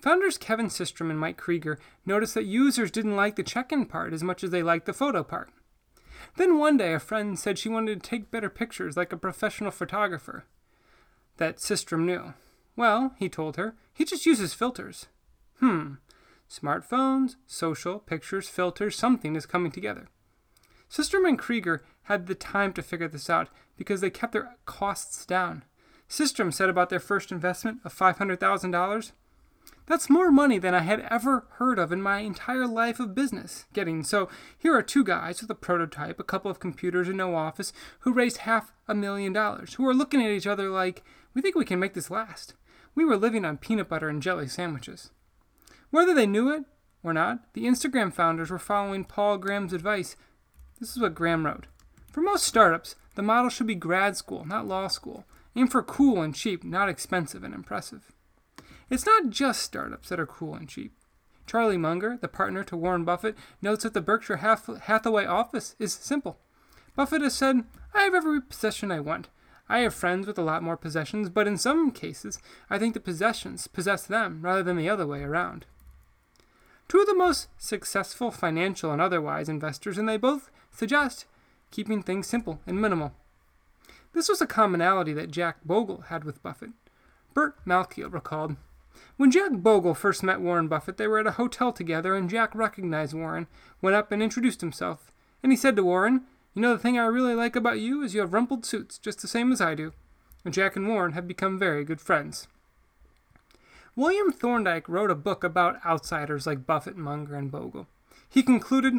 Founders 0.00 0.36
Kevin 0.36 0.66
Systrom 0.66 1.10
and 1.10 1.18
Mike 1.18 1.36
Krieger 1.36 1.78
noticed 2.04 2.34
that 2.34 2.44
users 2.44 2.90
didn't 2.90 3.16
like 3.16 3.36
the 3.36 3.42
check 3.42 3.72
in 3.72 3.86
part 3.86 4.12
as 4.12 4.22
much 4.22 4.42
as 4.44 4.50
they 4.50 4.62
liked 4.62 4.86
the 4.86 4.92
photo 4.92 5.22
part. 5.22 5.50
Then 6.36 6.58
one 6.58 6.76
day 6.76 6.92
a 6.92 6.98
friend 6.98 7.38
said 7.38 7.58
she 7.58 7.68
wanted 7.68 8.02
to 8.02 8.10
take 8.10 8.30
better 8.30 8.50
pictures 8.50 8.96
like 8.96 9.12
a 9.12 9.16
professional 9.16 9.70
photographer. 9.70 10.44
That 11.36 11.58
Systrom 11.58 12.04
knew. 12.04 12.34
Well, 12.76 13.14
he 13.18 13.28
told 13.28 13.56
her, 13.56 13.74
he 13.92 14.04
just 14.04 14.26
uses 14.26 14.54
filters. 14.54 15.06
Hmm. 15.60 15.94
Smartphones, 16.50 17.36
social, 17.46 17.98
pictures, 17.98 18.48
filters, 18.48 18.96
something 18.96 19.36
is 19.36 19.46
coming 19.46 19.72
together. 19.72 20.08
Systrom 20.90 21.26
and 21.26 21.38
Krieger 21.38 21.82
had 22.04 22.26
the 22.26 22.34
time 22.34 22.72
to 22.74 22.82
figure 22.82 23.08
this 23.08 23.30
out 23.30 23.48
because 23.76 24.00
they 24.00 24.10
kept 24.10 24.32
their 24.32 24.56
costs 24.66 25.24
down. 25.24 25.64
Systrom 26.08 26.52
said 26.52 26.68
about 26.68 26.90
their 26.90 27.00
first 27.00 27.32
investment 27.32 27.78
of 27.84 27.96
$500,000 27.96 29.12
that's 29.86 30.10
more 30.10 30.30
money 30.30 30.58
than 30.58 30.74
I 30.74 30.80
had 30.80 31.06
ever 31.10 31.46
heard 31.54 31.78
of 31.78 31.92
in 31.92 32.02
my 32.02 32.20
entire 32.20 32.66
life 32.66 33.00
of 33.00 33.14
business 33.14 33.66
getting. 33.72 34.04
So 34.04 34.28
here 34.56 34.74
are 34.74 34.82
two 34.82 35.04
guys 35.04 35.40
with 35.40 35.50
a 35.50 35.54
prototype, 35.54 36.20
a 36.20 36.24
couple 36.24 36.50
of 36.50 36.60
computers, 36.60 37.08
and 37.08 37.16
no 37.16 37.34
office 37.34 37.72
who 38.00 38.12
raised 38.12 38.38
half 38.38 38.72
a 38.86 38.94
million 38.94 39.32
dollars, 39.32 39.74
who 39.74 39.86
are 39.86 39.94
looking 39.94 40.22
at 40.24 40.30
each 40.30 40.46
other 40.46 40.68
like, 40.68 41.02
we 41.34 41.42
think 41.42 41.56
we 41.56 41.64
can 41.64 41.78
make 41.78 41.94
this 41.94 42.10
last. 42.10 42.54
We 42.94 43.04
were 43.04 43.16
living 43.16 43.44
on 43.44 43.56
peanut 43.56 43.88
butter 43.88 44.08
and 44.08 44.22
jelly 44.22 44.48
sandwiches. 44.48 45.10
Whether 45.90 46.14
they 46.14 46.26
knew 46.26 46.50
it 46.50 46.64
or 47.02 47.12
not, 47.12 47.52
the 47.54 47.64
Instagram 47.64 48.12
founders 48.12 48.50
were 48.50 48.58
following 48.58 49.04
Paul 49.04 49.38
Graham's 49.38 49.72
advice. 49.72 50.16
This 50.78 50.90
is 50.90 51.00
what 51.00 51.14
Graham 51.14 51.46
wrote. 51.46 51.66
For 52.10 52.20
most 52.20 52.44
startups, 52.44 52.96
the 53.14 53.22
model 53.22 53.50
should 53.50 53.66
be 53.66 53.74
grad 53.74 54.16
school, 54.16 54.44
not 54.44 54.66
law 54.66 54.88
school. 54.88 55.24
Aim 55.56 55.68
for 55.68 55.82
cool 55.82 56.22
and 56.22 56.34
cheap, 56.34 56.64
not 56.64 56.88
expensive 56.88 57.42
and 57.42 57.54
impressive. 57.54 58.11
It's 58.92 59.06
not 59.06 59.30
just 59.30 59.62
startups 59.62 60.10
that 60.10 60.20
are 60.20 60.26
cool 60.26 60.54
and 60.54 60.68
cheap. 60.68 60.92
Charlie 61.46 61.78
Munger, 61.78 62.18
the 62.20 62.28
partner 62.28 62.62
to 62.64 62.76
Warren 62.76 63.04
Buffett, 63.06 63.38
notes 63.62 63.84
that 63.84 63.94
the 63.94 64.02
Berkshire 64.02 64.36
Hathaway 64.36 65.24
office 65.24 65.74
is 65.78 65.94
simple. 65.94 66.36
Buffett 66.94 67.22
has 67.22 67.34
said, 67.34 67.64
I 67.94 68.02
have 68.02 68.14
every 68.14 68.42
possession 68.42 68.92
I 68.92 69.00
want. 69.00 69.30
I 69.66 69.78
have 69.78 69.94
friends 69.94 70.26
with 70.26 70.36
a 70.36 70.42
lot 70.42 70.62
more 70.62 70.76
possessions, 70.76 71.30
but 71.30 71.46
in 71.46 71.56
some 71.56 71.90
cases, 71.90 72.38
I 72.68 72.78
think 72.78 72.92
the 72.92 73.00
possessions 73.00 73.66
possess 73.66 74.04
them 74.04 74.42
rather 74.42 74.62
than 74.62 74.76
the 74.76 74.90
other 74.90 75.06
way 75.06 75.22
around. 75.22 75.64
Two 76.86 77.00
of 77.00 77.06
the 77.06 77.14
most 77.14 77.48
successful 77.56 78.30
financial 78.30 78.92
and 78.92 79.00
otherwise 79.00 79.48
investors, 79.48 79.96
and 79.96 80.06
they 80.06 80.18
both 80.18 80.50
suggest 80.70 81.24
keeping 81.70 82.02
things 82.02 82.26
simple 82.26 82.60
and 82.66 82.78
minimal. 82.78 83.14
This 84.12 84.28
was 84.28 84.42
a 84.42 84.46
commonality 84.46 85.14
that 85.14 85.30
Jack 85.30 85.64
Bogle 85.64 86.02
had 86.08 86.24
with 86.24 86.42
Buffett. 86.42 86.72
Burt 87.32 87.56
Malkiel 87.64 88.12
recalled, 88.12 88.56
when 89.16 89.30
Jack 89.30 89.52
Bogle 89.52 89.94
first 89.94 90.22
met 90.22 90.40
Warren 90.40 90.68
Buffett, 90.68 90.96
they 90.96 91.06
were 91.06 91.18
at 91.18 91.26
a 91.26 91.32
hotel 91.32 91.72
together, 91.72 92.14
and 92.14 92.30
Jack 92.30 92.54
recognized 92.54 93.14
Warren, 93.14 93.46
went 93.80 93.96
up 93.96 94.10
and 94.10 94.22
introduced 94.22 94.60
himself. 94.60 95.12
And 95.42 95.52
he 95.52 95.56
said 95.56 95.76
to 95.76 95.84
Warren, 95.84 96.22
You 96.54 96.62
know, 96.62 96.72
the 96.72 96.78
thing 96.78 96.98
I 96.98 97.04
really 97.06 97.34
like 97.34 97.54
about 97.54 97.80
you 97.80 98.02
is 98.02 98.14
you 98.14 98.20
have 98.20 98.32
rumpled 98.32 98.64
suits, 98.64 98.98
just 98.98 99.20
the 99.20 99.28
same 99.28 99.52
as 99.52 99.60
I 99.60 99.74
do. 99.74 99.92
And 100.44 100.54
Jack 100.54 100.76
and 100.76 100.88
Warren 100.88 101.12
have 101.12 101.28
become 101.28 101.58
very 101.58 101.84
good 101.84 102.00
friends. 102.00 102.48
William 103.94 104.32
Thorndike 104.32 104.88
wrote 104.88 105.10
a 105.10 105.14
book 105.14 105.44
about 105.44 105.84
outsiders 105.84 106.46
like 106.46 106.66
Buffett, 106.66 106.96
Munger, 106.96 107.36
and 107.36 107.50
Bogle. 107.50 107.86
He 108.28 108.42
concluded, 108.42 108.94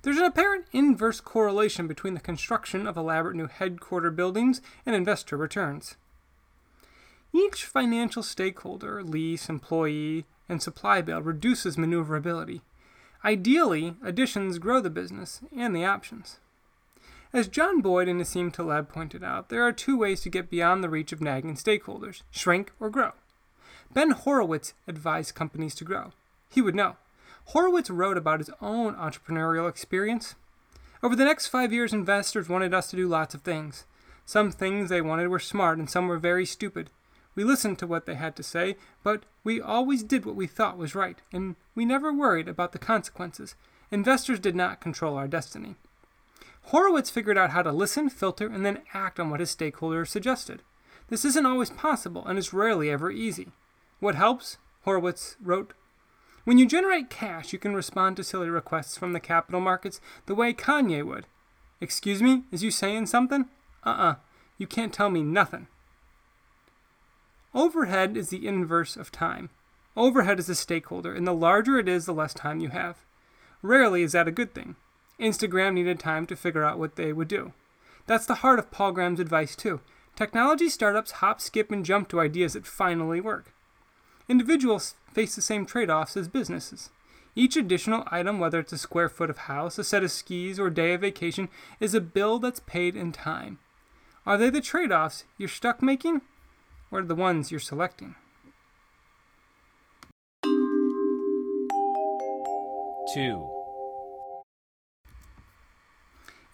There's 0.00 0.16
an 0.16 0.24
apparent 0.24 0.64
inverse 0.72 1.20
correlation 1.20 1.86
between 1.86 2.14
the 2.14 2.20
construction 2.20 2.86
of 2.86 2.96
elaborate 2.96 3.36
new 3.36 3.46
headquarter 3.46 4.10
buildings 4.10 4.62
and 4.86 4.96
investor 4.96 5.36
returns. 5.36 5.96
Each 7.34 7.64
financial 7.64 8.22
stakeholder, 8.22 9.02
lease, 9.02 9.48
employee, 9.48 10.26
and 10.48 10.62
supply 10.62 11.00
bill 11.00 11.22
reduces 11.22 11.78
maneuverability. 11.78 12.60
Ideally, 13.24 13.96
additions 14.02 14.58
grow 14.58 14.80
the 14.80 14.90
business 14.90 15.40
and 15.56 15.74
the 15.74 15.84
options. 15.84 16.40
As 17.32 17.48
John 17.48 17.80
Boyd 17.80 18.08
and 18.08 18.20
Nassim 18.20 18.52
Taleb 18.52 18.90
pointed 18.90 19.24
out, 19.24 19.48
there 19.48 19.62
are 19.62 19.72
two 19.72 19.96
ways 19.96 20.20
to 20.20 20.28
get 20.28 20.50
beyond 20.50 20.84
the 20.84 20.90
reach 20.90 21.12
of 21.12 21.22
nagging 21.22 21.54
stakeholders 21.54 22.22
shrink 22.30 22.72
or 22.78 22.90
grow. 22.90 23.12
Ben 23.94 24.10
Horowitz 24.10 24.74
advised 24.86 25.34
companies 25.34 25.74
to 25.76 25.84
grow. 25.84 26.12
He 26.50 26.60
would 26.60 26.74
know. 26.74 26.96
Horowitz 27.46 27.88
wrote 27.88 28.18
about 28.18 28.40
his 28.40 28.50
own 28.60 28.94
entrepreneurial 28.94 29.68
experience. 29.68 30.34
Over 31.02 31.16
the 31.16 31.24
next 31.24 31.46
five 31.46 31.72
years, 31.72 31.92
investors 31.94 32.48
wanted 32.48 32.74
us 32.74 32.90
to 32.90 32.96
do 32.96 33.08
lots 33.08 33.34
of 33.34 33.42
things. 33.42 33.86
Some 34.26 34.52
things 34.52 34.88
they 34.88 35.00
wanted 35.00 35.28
were 35.28 35.38
smart, 35.38 35.78
and 35.78 35.88
some 35.88 36.08
were 36.08 36.18
very 36.18 36.44
stupid. 36.44 36.90
We 37.34 37.44
listened 37.44 37.78
to 37.78 37.86
what 37.86 38.06
they 38.06 38.14
had 38.14 38.36
to 38.36 38.42
say, 38.42 38.76
but 39.02 39.24
we 39.42 39.60
always 39.60 40.02
did 40.02 40.26
what 40.26 40.36
we 40.36 40.46
thought 40.46 40.76
was 40.76 40.94
right, 40.94 41.18
and 41.32 41.56
we 41.74 41.84
never 41.84 42.12
worried 42.12 42.48
about 42.48 42.72
the 42.72 42.78
consequences. 42.78 43.54
Investors 43.90 44.38
did 44.38 44.54
not 44.54 44.80
control 44.80 45.16
our 45.16 45.28
destiny. 45.28 45.76
Horowitz 46.66 47.10
figured 47.10 47.38
out 47.38 47.50
how 47.50 47.62
to 47.62 47.72
listen, 47.72 48.08
filter, 48.08 48.46
and 48.46 48.64
then 48.64 48.82
act 48.94 49.18
on 49.18 49.30
what 49.30 49.40
his 49.40 49.54
stakeholders 49.54 50.08
suggested. 50.08 50.62
This 51.08 51.24
isn't 51.24 51.46
always 51.46 51.70
possible, 51.70 52.24
and 52.26 52.38
it's 52.38 52.52
rarely 52.52 52.90
ever 52.90 53.10
easy. 53.10 53.48
What 54.00 54.14
helps? 54.14 54.58
Horowitz 54.84 55.36
wrote 55.42 55.74
When 56.44 56.58
you 56.58 56.66
generate 56.66 57.10
cash, 57.10 57.52
you 57.52 57.58
can 57.58 57.74
respond 57.74 58.16
to 58.16 58.24
silly 58.24 58.48
requests 58.48 58.96
from 58.96 59.12
the 59.12 59.20
capital 59.20 59.60
markets 59.60 60.00
the 60.26 60.34
way 60.34 60.52
Kanye 60.52 61.04
would. 61.04 61.26
Excuse 61.80 62.22
me, 62.22 62.44
is 62.52 62.62
you 62.62 62.70
saying 62.70 63.06
something? 63.06 63.46
Uh 63.84 63.88
uh-uh. 63.88 64.10
uh. 64.10 64.14
You 64.58 64.66
can't 64.66 64.92
tell 64.92 65.10
me 65.10 65.22
nothing. 65.22 65.66
Overhead 67.54 68.16
is 68.16 68.30
the 68.30 68.46
inverse 68.46 68.96
of 68.96 69.12
time. 69.12 69.50
Overhead 69.96 70.38
is 70.38 70.48
a 70.48 70.54
stakeholder, 70.54 71.14
and 71.14 71.26
the 71.26 71.34
larger 71.34 71.78
it 71.78 71.88
is, 71.88 72.06
the 72.06 72.14
less 72.14 72.32
time 72.32 72.60
you 72.60 72.70
have. 72.70 73.04
Rarely 73.60 74.02
is 74.02 74.12
that 74.12 74.28
a 74.28 74.32
good 74.32 74.54
thing. 74.54 74.76
Instagram 75.20 75.74
needed 75.74 76.00
time 76.00 76.26
to 76.26 76.36
figure 76.36 76.64
out 76.64 76.78
what 76.78 76.96
they 76.96 77.12
would 77.12 77.28
do. 77.28 77.52
That's 78.06 78.26
the 78.26 78.36
heart 78.36 78.58
of 78.58 78.70
Paul 78.70 78.92
Graham's 78.92 79.20
advice, 79.20 79.54
too. 79.54 79.80
Technology 80.16 80.68
startups 80.68 81.12
hop, 81.12 81.40
skip, 81.40 81.70
and 81.70 81.84
jump 81.84 82.08
to 82.08 82.20
ideas 82.20 82.54
that 82.54 82.66
finally 82.66 83.20
work. 83.20 83.52
Individuals 84.28 84.94
face 85.12 85.34
the 85.34 85.42
same 85.42 85.66
trade 85.66 85.90
offs 85.90 86.16
as 86.16 86.28
businesses. 86.28 86.90
Each 87.34 87.56
additional 87.56 88.04
item, 88.10 88.38
whether 88.38 88.60
it's 88.60 88.72
a 88.72 88.78
square 88.78 89.08
foot 89.08 89.30
of 89.30 89.38
house, 89.38 89.78
a 89.78 89.84
set 89.84 90.02
of 90.02 90.10
skis, 90.10 90.58
or 90.58 90.66
a 90.68 90.74
day 90.74 90.94
of 90.94 91.02
vacation, 91.02 91.48
is 91.80 91.94
a 91.94 92.00
bill 92.00 92.38
that's 92.38 92.60
paid 92.60 92.96
in 92.96 93.12
time. 93.12 93.58
Are 94.26 94.38
they 94.38 94.50
the 94.50 94.60
trade 94.60 94.92
offs 94.92 95.24
you're 95.38 95.48
stuck 95.48 95.82
making, 95.82 96.22
or 96.92 97.02
the 97.02 97.14
ones 97.14 97.50
you're 97.50 97.58
selecting? 97.58 98.14
2. 103.14 103.48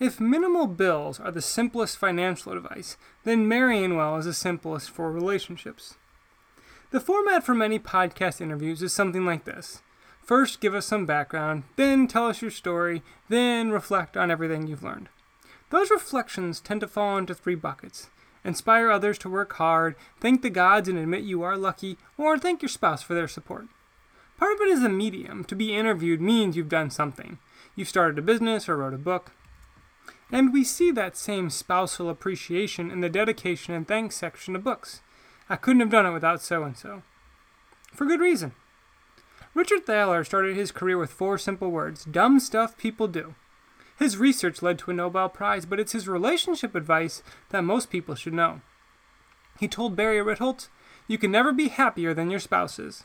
If 0.01 0.21
minimal 0.21 0.69
bills 0.69 1.19
are 1.19 1.33
the 1.33 1.43
simplest 1.43 1.99
financial 1.99 2.53
advice, 2.53 2.97
then 3.25 3.49
marrying 3.49 3.97
well 3.97 4.17
is 4.17 4.27
the 4.27 4.33
simplest 4.33 4.91
for 4.91 5.11
relationships. 5.11 5.97
The 6.91 7.01
format 7.01 7.45
for 7.45 7.55
many 7.55 7.79
podcast 7.79 8.41
interviews 8.41 8.81
is 8.81 8.93
something 8.93 9.27
like 9.27 9.45
this. 9.45 9.83
First, 10.23 10.61
give 10.61 10.75
us 10.75 10.87
some 10.87 11.05
background, 11.05 11.65
then 11.77 12.07
tell 12.07 12.29
us 12.29 12.41
your 12.43 12.51
story, 12.51 13.03
then 13.29 13.71
reflect 13.71 14.17
on 14.17 14.31
everything 14.31 14.67
you've 14.67 14.85
learned. 14.85 15.09
Those 15.71 15.91
reflections 15.91 16.61
tend 16.61 16.81
to 16.81 16.89
fall 16.89 17.19
into 17.19 17.35
three 17.35 17.55
buckets 17.55 18.09
inspire 18.45 18.91
others 18.91 19.19
to 19.19 19.29
work 19.29 19.55
hard, 19.55 19.97
thank 20.21 20.43
the 20.43 20.51
gods 20.51 20.89
and 20.89 20.99
admit 20.99 21.23
you 21.23 21.43
are 21.43 21.57
lucky, 21.57 21.99
or 22.17 22.39
thank 22.39 22.63
your 22.63 22.69
spouse 22.69 23.03
for 23.03 23.15
their 23.15 23.29
support. 23.29 23.67
Part 24.39 24.55
of 24.55 24.61
it 24.61 24.69
is 24.69 24.83
a 24.83 24.89
medium. 24.89 25.45
To 25.45 25.57
be 25.57 25.75
interviewed 25.75 26.21
means 26.21 26.57
you've 26.57 26.69
done 26.69 26.91
something. 26.91 27.39
You've 27.75 27.89
started 27.89 28.19
a 28.19 28.23
business 28.23 28.69
or 28.69 28.77
wrote 28.77 28.95
a 28.95 28.99
book. 28.99 29.33
And 30.31 30.53
we 30.53 30.63
see 30.63 30.91
that 30.93 31.17
same 31.17 31.51
spousal 31.51 32.09
appreciation 32.09 32.91
in 32.91 33.01
the 33.01 33.09
dedication 33.09 33.75
and 33.75 33.89
thanks 33.89 34.17
section 34.17 34.55
of 34.55 34.63
books. 34.63 35.01
I 35.49 35.57
couldn't 35.57 35.81
have 35.81 35.91
done 35.91 36.07
it 36.07 36.13
without 36.13 36.43
so 36.43 36.63
and 36.63 36.77
so. 36.77 37.03
For 37.93 38.05
good 38.05 38.21
reason. 38.21 38.53
Richard 39.55 39.87
Thaler 39.87 40.23
started 40.25 40.57
his 40.57 40.71
career 40.71 40.99
with 40.99 41.11
four 41.11 41.39
simple 41.39 41.71
words 41.71 42.05
dumb 42.05 42.39
stuff 42.39 42.77
people 42.77 43.09
do. 43.09 43.35
His 43.99 44.17
research 44.17 44.63
led 44.63 44.79
to 44.79 44.93
a 44.93 44.95
Nobel 44.95 45.29
Prize, 45.29 45.67
but 45.67 45.81
it's 45.81 45.91
his 45.91 46.07
relationship 46.07 46.77
advice 46.77 47.21
that 47.51 47.65
most 47.65 47.91
people 47.91 48.15
should 48.15 48.33
know. 48.33 48.61
He 49.59 49.67
told 49.67 49.97
Barry 49.97 50.19
Ritholtz, 50.19 50.69
You 51.09 51.19
can 51.19 51.33
never 51.33 51.53
be 51.53 51.67
happier 51.67 52.15
than 52.15 52.31
your 52.31 52.39
spouses. 52.39 53.05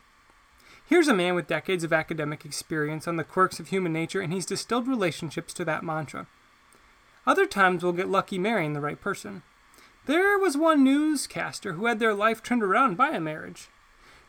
Here's 0.85 1.07
a 1.07 1.13
man 1.13 1.33
with 1.33 1.47
decades 1.47 1.83
of 1.83 1.93
academic 1.93 2.45
experience 2.45 3.07
on 3.07 3.15
the 3.15 3.23
quirks 3.23 3.59
of 3.59 3.69
human 3.69 3.91
nature, 3.91 4.21
and 4.21 4.31
he's 4.31 4.45
distilled 4.45 4.87
relationships 4.87 5.51
to 5.55 5.65
that 5.65 5.83
mantra. 5.83 6.27
Other 7.25 7.47
times 7.47 7.81
we'll 7.81 7.93
get 7.93 8.09
lucky 8.09 8.37
marrying 8.37 8.73
the 8.73 8.81
right 8.81 9.01
person. 9.01 9.41
There 10.05 10.37
was 10.37 10.55
one 10.57 10.83
newscaster 10.83 11.73
who 11.73 11.87
had 11.87 11.97
their 11.97 12.13
life 12.13 12.43
turned 12.43 12.61
around 12.61 12.97
by 12.97 13.09
a 13.09 13.19
marriage. 13.19 13.69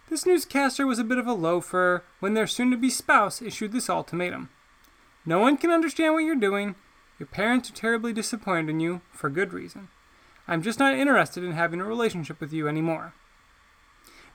This 0.08 0.24
newscaster 0.24 0.86
was 0.86 0.98
a 0.98 1.04
bit 1.04 1.18
of 1.18 1.26
a 1.26 1.34
loafer 1.34 2.04
when 2.20 2.32
their 2.32 2.46
soon 2.46 2.70
to 2.70 2.76
be 2.78 2.88
spouse 2.88 3.42
issued 3.42 3.72
this 3.72 3.90
ultimatum 3.90 4.48
No 5.26 5.38
one 5.38 5.56
can 5.56 5.70
understand 5.70 6.14
what 6.14 6.24
you're 6.24 6.34
doing. 6.34 6.74
Your 7.18 7.26
parents 7.26 7.70
are 7.70 7.74
terribly 7.74 8.12
disappointed 8.12 8.68
in 8.68 8.80
you, 8.80 9.00
for 9.10 9.30
good 9.30 9.52
reason. 9.52 9.88
I'm 10.46 10.62
just 10.62 10.78
not 10.78 10.94
interested 10.94 11.42
in 11.42 11.52
having 11.52 11.80
a 11.80 11.84
relationship 11.84 12.40
with 12.40 12.52
you 12.52 12.68
anymore. 12.68 13.14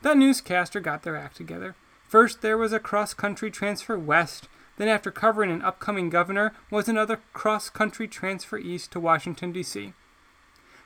That 0.02 0.16
newscaster 0.16 0.80
got 0.80 1.02
their 1.02 1.16
act 1.16 1.36
together. 1.36 1.76
First, 2.08 2.42
there 2.42 2.58
was 2.58 2.72
a 2.72 2.80
cross 2.80 3.14
country 3.14 3.50
transfer 3.50 3.96
west. 3.96 4.48
Then, 4.78 4.88
after 4.88 5.10
covering 5.10 5.50
an 5.50 5.62
upcoming 5.62 6.10
governor, 6.10 6.54
was 6.70 6.88
another 6.88 7.20
cross 7.32 7.70
country 7.70 8.08
transfer 8.08 8.58
east 8.58 8.90
to 8.92 9.00
Washington, 9.00 9.52
D.C. 9.52 9.92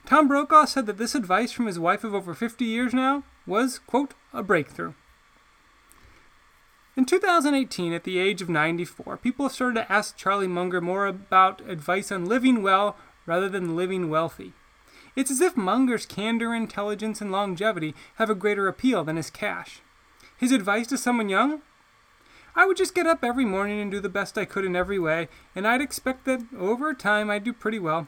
Tom 0.04 0.28
Brokaw 0.28 0.66
said 0.66 0.84
that 0.86 0.98
this 0.98 1.14
advice 1.14 1.52
from 1.52 1.66
his 1.66 1.78
wife 1.78 2.04
of 2.04 2.14
over 2.14 2.34
50 2.34 2.64
years 2.64 2.92
now 2.92 3.22
was, 3.46 3.78
quote, 3.78 4.12
a 4.32 4.42
breakthrough. 4.42 4.92
In 6.96 7.04
2018, 7.06 7.92
at 7.92 8.04
the 8.04 8.18
age 8.18 8.40
of 8.40 8.48
94, 8.48 9.16
people 9.16 9.48
started 9.48 9.74
to 9.74 9.92
ask 9.92 10.16
Charlie 10.16 10.46
Munger 10.46 10.80
more 10.80 11.06
about 11.06 11.60
advice 11.68 12.12
on 12.12 12.26
living 12.26 12.62
well 12.62 12.96
rather 13.26 13.48
than 13.48 13.74
living 13.74 14.08
wealthy. 14.08 14.52
It's 15.16 15.30
as 15.30 15.40
if 15.40 15.56
Munger's 15.56 16.06
candor, 16.06 16.54
intelligence, 16.54 17.20
and 17.20 17.32
longevity 17.32 17.96
have 18.16 18.30
a 18.30 18.34
greater 18.34 18.68
appeal 18.68 19.02
than 19.02 19.16
his 19.16 19.28
cash. 19.28 19.80
His 20.36 20.52
advice 20.52 20.86
to 20.88 20.98
someone 20.98 21.28
young? 21.28 21.62
I 22.54 22.64
would 22.64 22.76
just 22.76 22.94
get 22.94 23.08
up 23.08 23.24
every 23.24 23.44
morning 23.44 23.80
and 23.80 23.90
do 23.90 23.98
the 23.98 24.08
best 24.08 24.38
I 24.38 24.44
could 24.44 24.64
in 24.64 24.76
every 24.76 24.98
way, 24.98 25.28
and 25.56 25.66
I'd 25.66 25.80
expect 25.80 26.24
that 26.26 26.42
over 26.56 26.94
time 26.94 27.28
I'd 27.28 27.42
do 27.42 27.52
pretty 27.52 27.80
well. 27.80 28.06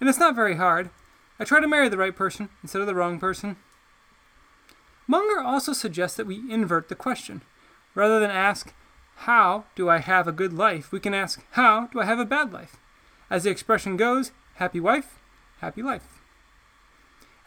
And 0.00 0.08
it's 0.08 0.18
not 0.18 0.34
very 0.34 0.56
hard. 0.56 0.90
I 1.38 1.44
try 1.44 1.60
to 1.60 1.68
marry 1.68 1.88
the 1.88 1.96
right 1.96 2.14
person 2.14 2.48
instead 2.62 2.80
of 2.80 2.88
the 2.88 2.96
wrong 2.96 3.20
person. 3.20 3.56
Munger 5.06 5.40
also 5.40 5.72
suggests 5.72 6.16
that 6.16 6.26
we 6.26 6.42
invert 6.50 6.88
the 6.88 6.96
question. 6.96 7.42
Rather 7.94 8.18
than 8.20 8.30
ask, 8.30 8.74
How 9.16 9.64
do 9.74 9.88
I 9.88 9.98
have 9.98 10.26
a 10.26 10.32
good 10.32 10.52
life? 10.52 10.92
we 10.92 11.00
can 11.00 11.14
ask, 11.14 11.44
How 11.52 11.86
do 11.88 12.00
I 12.00 12.04
have 12.04 12.18
a 12.18 12.24
bad 12.24 12.52
life? 12.52 12.76
As 13.30 13.44
the 13.44 13.50
expression 13.50 13.96
goes, 13.96 14.32
happy 14.54 14.80
wife, 14.80 15.18
happy 15.60 15.82
life. 15.82 16.20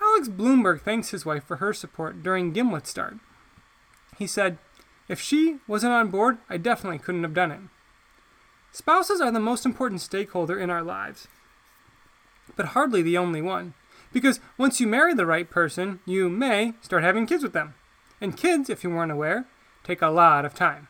Alex 0.01 0.27
Blumberg 0.27 0.82
thanks 0.82 1.10
his 1.10 1.25
wife 1.25 1.44
for 1.44 1.58
her 1.58 1.74
support 1.74 2.24
during 2.24 2.54
Gimlet 2.54 2.88
Start. 2.88 3.16
He 4.18 4.27
said, 4.27 4.58
If 5.08 5.20
she 5.20 5.58
wasn't 5.68 5.94
on 5.94 6.10
board, 6.10 6.38
I 6.50 6.58
definitely 6.58 7.00
couldn't 7.00 7.24
have 7.24 7.34
done 7.34 7.51
it. 7.51 7.60
Spouses 8.72 9.22
are 9.22 9.32
the 9.32 9.39
most 9.39 9.66
important 9.66 10.01
stakeholder 10.01 10.60
in 10.60 10.70
our 10.70 10.84
lives, 10.84 11.27
but 12.56 12.68
hardly 12.68 13.01
the 13.01 13.18
only 13.18 13.42
one. 13.42 13.74
Because 14.13 14.39
once 14.58 14.80
you 14.80 14.88
marry 14.88 15.13
the 15.13 15.25
right 15.25 15.50
person, 15.50 16.00
you 16.06 16.30
may 16.30 16.74
start 16.82 17.04
having 17.04 17.25
kids 17.25 17.44
with 17.44 17.54
them. 17.54 17.74
And 18.22 18.38
kids, 18.38 18.70
if 18.70 18.84
you 18.84 18.89
weren't 18.89 19.12
aware, 19.12 19.46
take 19.88 20.01
a 20.01 20.10
lot 20.10 20.46
of 20.46 20.53
time. 20.53 20.89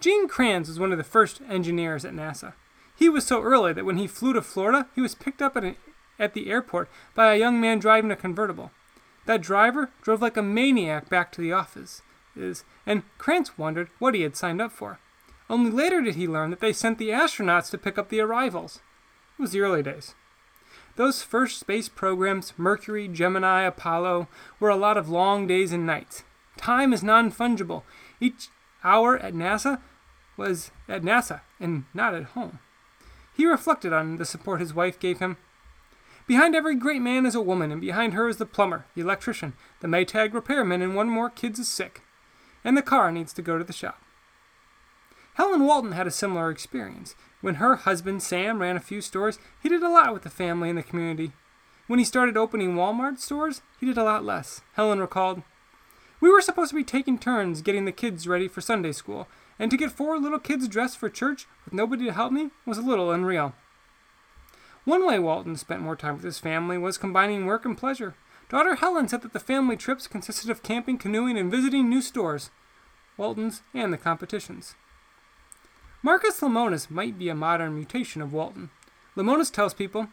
Gene 0.00 0.28
Kranz 0.28 0.68
was 0.68 0.78
one 0.78 0.92
of 0.92 0.98
the 0.98 1.04
first 1.04 1.40
engineers 1.50 2.04
at 2.04 2.14
NASA. 2.14 2.52
He 2.96 3.08
was 3.08 3.26
so 3.26 3.42
early 3.42 3.72
that 3.72 3.84
when 3.84 3.98
he 3.98 4.06
flew 4.06 4.32
to 4.32 4.42
Florida, 4.42 4.86
he 4.94 5.00
was 5.00 5.14
picked 5.14 5.42
up 5.42 5.56
at, 5.56 5.64
an, 5.64 5.76
at 6.18 6.34
the 6.34 6.50
airport 6.50 6.88
by 7.14 7.34
a 7.34 7.38
young 7.38 7.60
man 7.60 7.80
driving 7.80 8.10
a 8.10 8.16
convertible. 8.16 8.70
That 9.26 9.42
driver 9.42 9.90
drove 10.00 10.22
like 10.22 10.36
a 10.36 10.42
maniac 10.42 11.08
back 11.08 11.32
to 11.32 11.40
the 11.40 11.52
office, 11.52 12.02
is, 12.36 12.64
and 12.86 13.02
Kranz 13.18 13.58
wondered 13.58 13.90
what 13.98 14.14
he 14.14 14.22
had 14.22 14.36
signed 14.36 14.62
up 14.62 14.72
for. 14.72 15.00
Only 15.50 15.70
later 15.70 16.00
did 16.00 16.14
he 16.14 16.28
learn 16.28 16.50
that 16.50 16.60
they 16.60 16.72
sent 16.72 16.98
the 16.98 17.10
astronauts 17.10 17.70
to 17.70 17.78
pick 17.78 17.98
up 17.98 18.08
the 18.08 18.20
arrivals. 18.20 18.80
It 19.38 19.42
was 19.42 19.52
the 19.52 19.60
early 19.60 19.82
days. 19.82 20.14
Those 20.96 21.22
first 21.22 21.60
space 21.60 21.88
programs, 21.88 22.52
Mercury, 22.56 23.08
Gemini, 23.08 23.62
Apollo, 23.62 24.28
were 24.60 24.68
a 24.68 24.76
lot 24.76 24.96
of 24.96 25.08
long 25.08 25.46
days 25.46 25.72
and 25.72 25.86
nights. 25.86 26.24
Time 26.58 26.92
is 26.92 27.02
non 27.02 27.32
fungible. 27.32 27.82
Each 28.20 28.48
hour 28.84 29.16
at 29.18 29.32
NASA 29.32 29.80
was 30.36 30.70
at 30.88 31.02
NASA 31.02 31.40
and 31.58 31.84
not 31.94 32.14
at 32.14 32.24
home. 32.24 32.58
He 33.34 33.46
reflected 33.46 33.92
on 33.92 34.16
the 34.16 34.24
support 34.24 34.60
his 34.60 34.74
wife 34.74 34.98
gave 34.98 35.20
him. 35.20 35.36
Behind 36.26 36.54
every 36.54 36.74
great 36.74 37.00
man 37.00 37.24
is 37.24 37.34
a 37.34 37.40
woman, 37.40 37.72
and 37.72 37.80
behind 37.80 38.12
her 38.12 38.28
is 38.28 38.36
the 38.36 38.44
plumber, 38.44 38.84
the 38.94 39.00
electrician, 39.00 39.54
the 39.80 39.88
Maytag 39.88 40.34
repairman, 40.34 40.82
and 40.82 40.94
one 40.94 41.08
more 41.08 41.30
kid's 41.30 41.58
is 41.58 41.68
sick. 41.68 42.02
And 42.62 42.76
the 42.76 42.82
car 42.82 43.10
needs 43.10 43.32
to 43.32 43.42
go 43.42 43.56
to 43.56 43.64
the 43.64 43.72
shop. 43.72 44.02
Helen 45.34 45.64
Walton 45.64 45.92
had 45.92 46.06
a 46.06 46.10
similar 46.10 46.50
experience. 46.50 47.14
When 47.40 47.54
her 47.54 47.76
husband 47.76 48.22
Sam 48.22 48.60
ran 48.60 48.76
a 48.76 48.80
few 48.80 49.00
stores, 49.00 49.38
he 49.62 49.68
did 49.68 49.82
a 49.82 49.88
lot 49.88 50.12
with 50.12 50.24
the 50.24 50.30
family 50.30 50.68
and 50.68 50.76
the 50.76 50.82
community. 50.82 51.32
When 51.86 52.00
he 52.00 52.04
started 52.04 52.36
opening 52.36 52.74
Walmart 52.74 53.18
stores, 53.20 53.62
he 53.78 53.86
did 53.86 53.96
a 53.96 54.04
lot 54.04 54.24
less. 54.24 54.60
Helen 54.74 54.98
recalled, 54.98 55.42
We 56.20 56.30
were 56.30 56.40
supposed 56.40 56.70
to 56.70 56.76
be 56.76 56.84
taking 56.84 57.18
turns 57.18 57.62
getting 57.62 57.84
the 57.84 57.92
kids 57.92 58.26
ready 58.26 58.48
for 58.48 58.60
Sunday 58.60 58.92
school, 58.92 59.28
and 59.58 59.70
to 59.70 59.76
get 59.76 59.92
four 59.92 60.18
little 60.18 60.38
kids 60.38 60.68
dressed 60.68 60.98
for 60.98 61.08
church 61.08 61.46
with 61.64 61.74
nobody 61.74 62.04
to 62.06 62.12
help 62.12 62.32
me 62.32 62.50
was 62.66 62.78
a 62.78 62.82
little 62.82 63.10
unreal. 63.10 63.54
One 64.84 65.06
way 65.06 65.18
Walton 65.18 65.56
spent 65.56 65.82
more 65.82 65.96
time 65.96 66.14
with 66.14 66.24
his 66.24 66.38
family 66.38 66.78
was 66.78 66.98
combining 66.98 67.46
work 67.46 67.64
and 67.64 67.76
pleasure. 67.76 68.14
Daughter 68.48 68.76
Helen 68.76 69.06
said 69.06 69.22
that 69.22 69.32
the 69.32 69.40
family 69.40 69.76
trips 69.76 70.06
consisted 70.06 70.50
of 70.50 70.62
camping, 70.62 70.96
canoeing, 70.96 71.36
and 71.36 71.50
visiting 71.50 71.88
new 71.88 72.00
stores, 72.00 72.50
Walton's 73.18 73.62
and 73.74 73.92
the 73.92 73.98
competition's. 73.98 74.74
Marcus 76.02 76.40
Lemonis 76.40 76.90
might 76.90 77.18
be 77.18 77.28
a 77.28 77.34
modern 77.34 77.74
mutation 77.74 78.22
of 78.22 78.32
Walton. 78.32 78.70
Lemonis 79.16 79.52
tells 79.52 79.74
people 79.74 80.08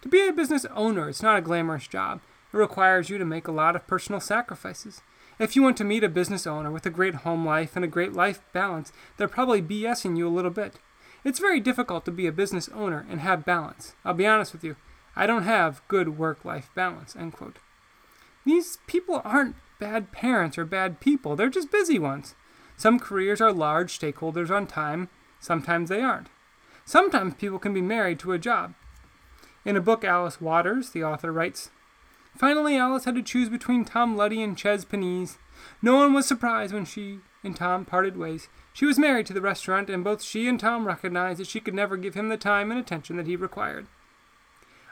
to 0.00 0.08
be 0.08 0.26
a 0.26 0.32
business 0.32 0.64
owner, 0.74 1.08
it's 1.08 1.22
not 1.22 1.36
a 1.36 1.42
glamorous 1.42 1.86
job. 1.86 2.20
It 2.52 2.56
requires 2.56 3.10
you 3.10 3.18
to 3.18 3.24
make 3.24 3.48
a 3.48 3.52
lot 3.52 3.74
of 3.74 3.86
personal 3.86 4.20
sacrifices. 4.20 5.02
If 5.38 5.56
you 5.56 5.62
want 5.62 5.76
to 5.78 5.84
meet 5.84 6.04
a 6.04 6.08
business 6.08 6.46
owner 6.46 6.70
with 6.70 6.86
a 6.86 6.90
great 6.90 7.16
home 7.16 7.44
life 7.44 7.76
and 7.76 7.84
a 7.84 7.88
great 7.88 8.12
life 8.12 8.40
balance, 8.52 8.92
they're 9.16 9.28
probably 9.28 9.62
BSing 9.62 10.16
you 10.16 10.28
a 10.28 10.30
little 10.30 10.50
bit. 10.50 10.78
It's 11.24 11.38
very 11.38 11.60
difficult 11.60 12.04
to 12.04 12.10
be 12.10 12.26
a 12.26 12.32
business 12.32 12.68
owner 12.74 13.06
and 13.08 13.20
have 13.20 13.44
balance. 13.44 13.94
I'll 14.04 14.14
be 14.14 14.26
honest 14.26 14.52
with 14.52 14.64
you, 14.64 14.76
I 15.16 15.26
don't 15.26 15.42
have 15.42 15.82
good 15.88 16.18
work 16.18 16.44
life 16.44 16.70
balance. 16.74 17.16
End 17.16 17.32
quote. 17.32 17.58
These 18.44 18.78
people 18.86 19.22
aren't 19.24 19.56
bad 19.80 20.12
parents 20.12 20.58
or 20.58 20.64
bad 20.64 21.00
people, 21.00 21.34
they're 21.34 21.48
just 21.48 21.72
busy 21.72 21.98
ones. 21.98 22.34
Some 22.76 22.98
careers 22.98 23.40
are 23.40 23.52
large 23.52 23.98
stakeholders 23.98 24.50
on 24.50 24.66
time, 24.66 25.08
Sometimes 25.44 25.90
they 25.90 26.00
aren't. 26.00 26.28
Sometimes 26.86 27.34
people 27.34 27.58
can 27.58 27.74
be 27.74 27.82
married 27.82 28.18
to 28.20 28.32
a 28.32 28.38
job. 28.38 28.72
In 29.66 29.76
a 29.76 29.80
book, 29.82 30.02
Alice 30.02 30.40
Waters, 30.40 30.88
the 30.88 31.04
author 31.04 31.30
writes 31.30 31.70
Finally, 32.36 32.76
Alice 32.76 33.04
had 33.04 33.14
to 33.14 33.22
choose 33.22 33.48
between 33.48 33.84
Tom 33.84 34.16
Luddy 34.16 34.42
and 34.42 34.58
Chez 34.58 34.84
Panisse. 34.84 35.38
No 35.80 35.96
one 35.96 36.12
was 36.12 36.26
surprised 36.26 36.74
when 36.74 36.84
she 36.84 37.20
and 37.44 37.54
Tom 37.54 37.84
parted 37.84 38.16
ways. 38.16 38.48
She 38.72 38.86
was 38.86 38.98
married 38.98 39.26
to 39.26 39.32
the 39.32 39.40
restaurant, 39.40 39.88
and 39.88 40.02
both 40.02 40.22
she 40.22 40.48
and 40.48 40.58
Tom 40.58 40.86
recognized 40.86 41.38
that 41.38 41.46
she 41.46 41.60
could 41.60 41.74
never 41.74 41.96
give 41.96 42.14
him 42.14 42.28
the 42.28 42.36
time 42.36 42.70
and 42.70 42.80
attention 42.80 43.16
that 43.16 43.26
he 43.26 43.36
required. 43.36 43.86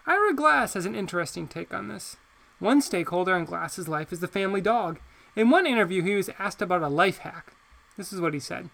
Ira 0.06 0.34
Glass 0.34 0.74
has 0.74 0.86
an 0.86 0.94
interesting 0.94 1.48
take 1.48 1.74
on 1.74 1.88
this. 1.88 2.16
One 2.58 2.80
stakeholder 2.80 3.36
in 3.36 3.44
Glass's 3.44 3.88
life 3.88 4.12
is 4.12 4.20
the 4.20 4.28
family 4.28 4.60
dog. 4.60 5.00
In 5.34 5.50
one 5.50 5.66
interview, 5.66 6.02
he 6.02 6.14
was 6.14 6.30
asked 6.38 6.62
about 6.62 6.82
a 6.82 6.88
life 6.88 7.18
hack. 7.18 7.54
This 7.96 8.12
is 8.12 8.20
what 8.20 8.34
he 8.34 8.40
said. 8.40 8.70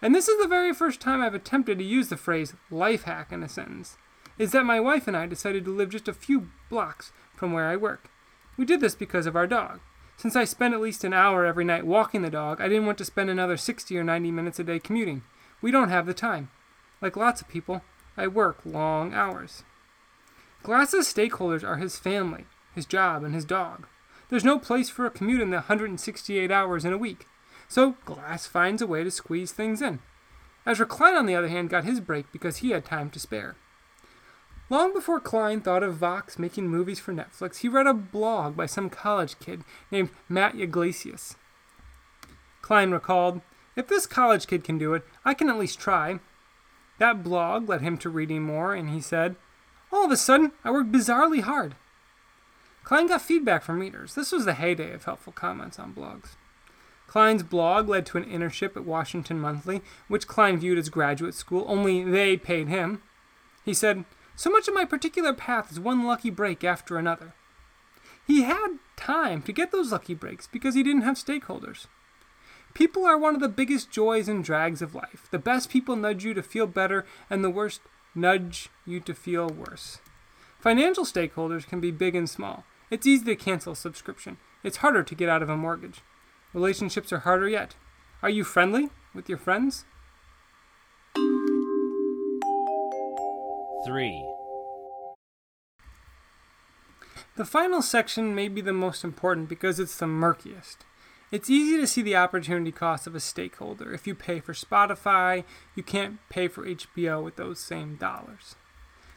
And 0.00 0.14
this 0.14 0.28
is 0.28 0.40
the 0.40 0.48
very 0.48 0.72
first 0.72 1.00
time 1.00 1.22
I've 1.22 1.34
attempted 1.34 1.78
to 1.78 1.84
use 1.84 2.08
the 2.08 2.16
phrase 2.16 2.54
life 2.70 3.04
hack 3.04 3.32
in 3.32 3.42
a 3.42 3.48
sentence. 3.48 3.96
Is 4.38 4.52
that 4.52 4.64
my 4.64 4.80
wife 4.80 5.08
and 5.08 5.16
I 5.16 5.26
decided 5.26 5.64
to 5.64 5.74
live 5.74 5.90
just 5.90 6.08
a 6.08 6.12
few 6.12 6.50
blocks 6.68 7.12
from 7.34 7.52
where 7.52 7.66
I 7.66 7.76
work. 7.76 8.10
We 8.56 8.64
did 8.64 8.80
this 8.80 8.94
because 8.94 9.26
of 9.26 9.36
our 9.36 9.46
dog. 9.46 9.80
Since 10.16 10.36
I 10.36 10.44
spend 10.44 10.74
at 10.74 10.80
least 10.80 11.04
an 11.04 11.12
hour 11.12 11.44
every 11.44 11.64
night 11.64 11.86
walking 11.86 12.22
the 12.22 12.30
dog, 12.30 12.60
I 12.60 12.68
didn't 12.68 12.86
want 12.86 12.98
to 12.98 13.04
spend 13.04 13.30
another 13.30 13.56
60 13.56 13.96
or 13.98 14.04
90 14.04 14.30
minutes 14.30 14.58
a 14.58 14.64
day 14.64 14.78
commuting. 14.78 15.22
We 15.60 15.70
don't 15.70 15.88
have 15.88 16.06
the 16.06 16.14
time. 16.14 16.50
Like 17.00 17.16
lots 17.16 17.40
of 17.40 17.48
people, 17.48 17.82
I 18.16 18.28
work 18.28 18.60
long 18.64 19.12
hours. 19.12 19.64
Glass's 20.62 21.12
stakeholders 21.12 21.62
are 21.62 21.76
his 21.76 21.98
family, 21.98 22.46
his 22.74 22.86
job, 22.86 23.24
and 23.24 23.34
his 23.34 23.44
dog. 23.44 23.86
There's 24.30 24.44
no 24.44 24.58
place 24.58 24.88
for 24.88 25.04
a 25.04 25.10
commute 25.10 25.42
in 25.42 25.50
the 25.50 25.56
168 25.56 26.50
hours 26.50 26.84
in 26.84 26.92
a 26.92 26.98
week, 26.98 27.26
so 27.68 27.96
Glass 28.04 28.46
finds 28.46 28.80
a 28.80 28.86
way 28.86 29.04
to 29.04 29.10
squeeze 29.10 29.52
things 29.52 29.82
in. 29.82 29.98
Ezra 30.66 30.86
Klein, 30.86 31.14
on 31.14 31.26
the 31.26 31.34
other 31.34 31.48
hand, 31.48 31.68
got 31.68 31.84
his 31.84 32.00
break 32.00 32.32
because 32.32 32.58
he 32.58 32.70
had 32.70 32.84
time 32.84 33.10
to 33.10 33.20
spare. 33.20 33.56
Long 34.70 34.94
before 34.94 35.20
Klein 35.20 35.60
thought 35.60 35.82
of 35.82 35.96
Vox 35.96 36.38
making 36.38 36.68
movies 36.68 36.98
for 36.98 37.12
Netflix, 37.12 37.58
he 37.58 37.68
read 37.68 37.86
a 37.86 37.94
blog 37.94 38.56
by 38.56 38.66
some 38.66 38.88
college 38.88 39.38
kid 39.38 39.62
named 39.90 40.10
Matt 40.28 40.54
Yglesias. 40.54 41.36
Klein 42.62 42.90
recalled, 42.90 43.42
If 43.76 43.88
this 43.88 44.06
college 44.06 44.46
kid 44.46 44.64
can 44.64 44.78
do 44.78 44.94
it, 44.94 45.04
I 45.24 45.34
can 45.34 45.50
at 45.50 45.58
least 45.58 45.78
try. 45.78 46.18
That 46.98 47.22
blog 47.22 47.68
led 47.68 47.82
him 47.82 47.98
to 47.98 48.08
reading 48.08 48.42
more, 48.42 48.74
and 48.74 48.88
he 48.88 49.00
said, 49.00 49.36
All 49.92 50.04
of 50.04 50.10
a 50.10 50.16
sudden, 50.16 50.52
I 50.64 50.70
worked 50.70 50.92
bizarrely 50.92 51.42
hard. 51.42 51.74
Klein 52.84 53.06
got 53.06 53.22
feedback 53.22 53.62
from 53.62 53.80
readers. 53.80 54.14
This 54.14 54.32
was 54.32 54.44
the 54.44 54.54
heyday 54.54 54.92
of 54.92 55.04
helpful 55.04 55.32
comments 55.32 55.78
on 55.78 55.94
blogs. 55.94 56.36
Klein's 57.06 57.42
blog 57.42 57.88
led 57.88 58.06
to 58.06 58.18
an 58.18 58.24
internship 58.24 58.76
at 58.76 58.84
Washington 58.84 59.38
Monthly, 59.38 59.82
which 60.08 60.26
Klein 60.26 60.58
viewed 60.58 60.78
as 60.78 60.88
graduate 60.88 61.34
school, 61.34 61.64
only 61.68 62.02
they 62.02 62.36
paid 62.36 62.68
him. 62.68 63.02
He 63.64 63.74
said, 63.74 64.04
so 64.36 64.50
much 64.50 64.68
of 64.68 64.74
my 64.74 64.84
particular 64.84 65.32
path 65.32 65.70
is 65.70 65.80
one 65.80 66.04
lucky 66.04 66.30
break 66.30 66.64
after 66.64 66.98
another. 66.98 67.34
He 68.26 68.42
had 68.42 68.78
time 68.96 69.42
to 69.42 69.52
get 69.52 69.70
those 69.70 69.92
lucky 69.92 70.14
breaks 70.14 70.46
because 70.46 70.74
he 70.74 70.82
didn't 70.82 71.02
have 71.02 71.16
stakeholders. 71.16 71.86
People 72.72 73.04
are 73.06 73.18
one 73.18 73.34
of 73.34 73.40
the 73.40 73.48
biggest 73.48 73.90
joys 73.90 74.28
and 74.28 74.42
drags 74.42 74.82
of 74.82 74.94
life. 74.94 75.28
The 75.30 75.38
best 75.38 75.70
people 75.70 75.94
nudge 75.94 76.24
you 76.24 76.34
to 76.34 76.42
feel 76.42 76.66
better, 76.66 77.06
and 77.30 77.44
the 77.44 77.50
worst 77.50 77.80
nudge 78.14 78.68
you 78.84 78.98
to 79.00 79.14
feel 79.14 79.48
worse. 79.48 79.98
Financial 80.58 81.04
stakeholders 81.04 81.66
can 81.66 81.80
be 81.80 81.90
big 81.92 82.16
and 82.16 82.28
small. 82.28 82.64
It's 82.90 83.06
easy 83.06 83.24
to 83.26 83.36
cancel 83.36 83.74
a 83.74 83.76
subscription. 83.76 84.38
It's 84.64 84.78
harder 84.78 85.02
to 85.02 85.14
get 85.14 85.28
out 85.28 85.42
of 85.42 85.48
a 85.48 85.56
mortgage. 85.56 86.00
Relationships 86.52 87.12
are 87.12 87.20
harder 87.20 87.48
yet. 87.48 87.76
Are 88.22 88.30
you 88.30 88.42
friendly 88.42 88.90
with 89.14 89.28
your 89.28 89.38
friends? 89.38 89.84
3. 93.84 94.24
The 97.36 97.44
final 97.44 97.82
section 97.82 98.34
may 98.34 98.48
be 98.48 98.60
the 98.60 98.72
most 98.72 99.04
important 99.04 99.48
because 99.48 99.78
it's 99.78 99.96
the 99.96 100.06
murkiest. 100.06 100.84
It's 101.30 101.50
easy 101.50 101.76
to 101.78 101.86
see 101.86 102.00
the 102.00 102.16
opportunity 102.16 102.70
cost 102.70 103.06
of 103.06 103.14
a 103.14 103.20
stakeholder. 103.20 103.92
If 103.92 104.06
you 104.06 104.14
pay 104.14 104.40
for 104.40 104.52
Spotify, 104.52 105.44
you 105.74 105.82
can't 105.82 106.18
pay 106.28 106.48
for 106.48 106.64
HBO 106.64 107.22
with 107.22 107.36
those 107.36 107.58
same 107.58 107.96
dollars. 107.96 108.54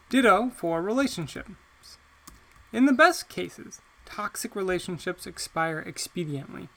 Ditto 0.09 0.49
for 0.49 0.81
relationships. 0.81 1.51
In 2.73 2.85
the 2.85 2.93
best 2.93 3.29
cases, 3.29 3.81
toxic 4.05 4.55
relationships 4.55 5.27
expire 5.27 5.83
expediently. 5.87 6.69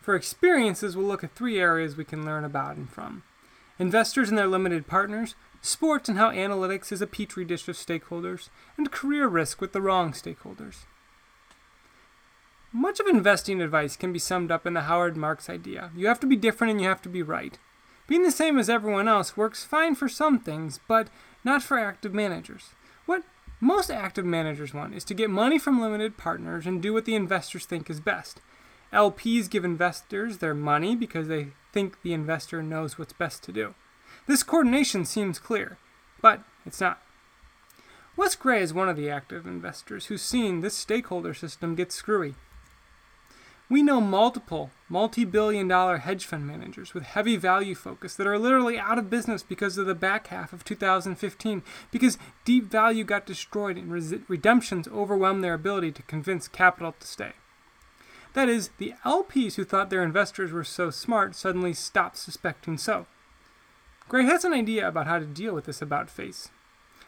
For 0.00 0.16
experiences, 0.16 0.96
we'll 0.96 1.06
look 1.06 1.22
at 1.22 1.34
three 1.34 1.60
areas 1.60 1.96
we 1.96 2.04
can 2.04 2.24
learn 2.24 2.44
about 2.44 2.76
and 2.76 2.90
from 2.90 3.22
investors 3.78 4.28
and 4.28 4.36
their 4.36 4.46
limited 4.46 4.86
partners, 4.86 5.34
sports 5.60 6.08
and 6.08 6.18
how 6.18 6.30
analytics 6.30 6.92
is 6.92 7.02
a 7.02 7.06
petri 7.06 7.44
dish 7.44 7.68
of 7.68 7.76
stakeholders, 7.76 8.48
and 8.76 8.90
career 8.90 9.28
risk 9.28 9.60
with 9.60 9.72
the 9.72 9.80
wrong 9.80 10.12
stakeholders. 10.12 10.84
Much 12.72 13.00
of 13.00 13.06
investing 13.06 13.60
advice 13.60 13.96
can 13.96 14.12
be 14.12 14.18
summed 14.18 14.50
up 14.50 14.64
in 14.64 14.74
the 14.74 14.82
Howard 14.82 15.16
Marks 15.16 15.50
idea 15.50 15.90
you 15.96 16.06
have 16.06 16.20
to 16.20 16.26
be 16.26 16.36
different 16.36 16.70
and 16.70 16.80
you 16.80 16.88
have 16.88 17.02
to 17.02 17.08
be 17.08 17.22
right. 17.22 17.58
Being 18.06 18.22
the 18.22 18.30
same 18.30 18.58
as 18.58 18.70
everyone 18.70 19.08
else 19.08 19.36
works 19.36 19.64
fine 19.64 19.94
for 19.94 20.08
some 20.08 20.38
things, 20.38 20.80
but 20.88 21.08
not 21.44 21.62
for 21.62 21.78
active 21.78 22.14
managers. 22.14 22.70
What 23.06 23.24
most 23.60 23.90
active 23.90 24.24
managers 24.24 24.72
want 24.72 24.94
is 24.94 25.04
to 25.04 25.14
get 25.14 25.30
money 25.30 25.58
from 25.58 25.80
limited 25.80 26.16
partners 26.16 26.66
and 26.66 26.80
do 26.80 26.92
what 26.92 27.04
the 27.04 27.14
investors 27.14 27.66
think 27.66 27.90
is 27.90 28.00
best. 28.00 28.40
LPs 28.92 29.50
give 29.50 29.64
investors 29.64 30.38
their 30.38 30.54
money 30.54 30.96
because 30.96 31.28
they 31.28 31.48
think 31.72 32.02
the 32.02 32.12
investor 32.12 32.62
knows 32.62 32.98
what's 32.98 33.12
best 33.12 33.42
to 33.44 33.52
do. 33.52 33.74
This 34.30 34.44
coordination 34.44 35.06
seems 35.06 35.40
clear, 35.40 35.76
but 36.22 36.44
it's 36.64 36.80
not. 36.80 37.02
Wes 38.16 38.36
Gray 38.36 38.62
is 38.62 38.72
one 38.72 38.88
of 38.88 38.96
the 38.96 39.10
active 39.10 39.44
investors 39.44 40.06
who's 40.06 40.22
seen 40.22 40.60
this 40.60 40.76
stakeholder 40.76 41.34
system 41.34 41.74
get 41.74 41.90
screwy. 41.90 42.36
We 43.68 43.82
know 43.82 44.00
multiple 44.00 44.70
multi 44.88 45.24
billion 45.24 45.66
dollar 45.66 45.98
hedge 45.98 46.26
fund 46.26 46.46
managers 46.46 46.94
with 46.94 47.02
heavy 47.02 47.36
value 47.36 47.74
focus 47.74 48.14
that 48.14 48.26
are 48.28 48.38
literally 48.38 48.78
out 48.78 49.00
of 49.00 49.10
business 49.10 49.42
because 49.42 49.76
of 49.76 49.86
the 49.86 49.96
back 49.96 50.28
half 50.28 50.52
of 50.52 50.62
2015, 50.62 51.64
because 51.90 52.16
deep 52.44 52.70
value 52.70 53.02
got 53.02 53.26
destroyed 53.26 53.76
and 53.76 53.90
redemptions 54.28 54.86
overwhelmed 54.86 55.42
their 55.42 55.54
ability 55.54 55.90
to 55.90 56.02
convince 56.02 56.46
capital 56.46 56.94
to 57.00 57.04
stay. 57.04 57.32
That 58.34 58.48
is, 58.48 58.70
the 58.78 58.94
LPs 59.04 59.56
who 59.56 59.64
thought 59.64 59.90
their 59.90 60.04
investors 60.04 60.52
were 60.52 60.62
so 60.62 60.90
smart 60.90 61.34
suddenly 61.34 61.72
stopped 61.72 62.16
suspecting 62.16 62.78
so. 62.78 63.06
Gray 64.10 64.24
has 64.24 64.44
an 64.44 64.52
idea 64.52 64.88
about 64.88 65.06
how 65.06 65.20
to 65.20 65.24
deal 65.24 65.54
with 65.54 65.66
this 65.66 65.80
about 65.80 66.10
face. 66.10 66.50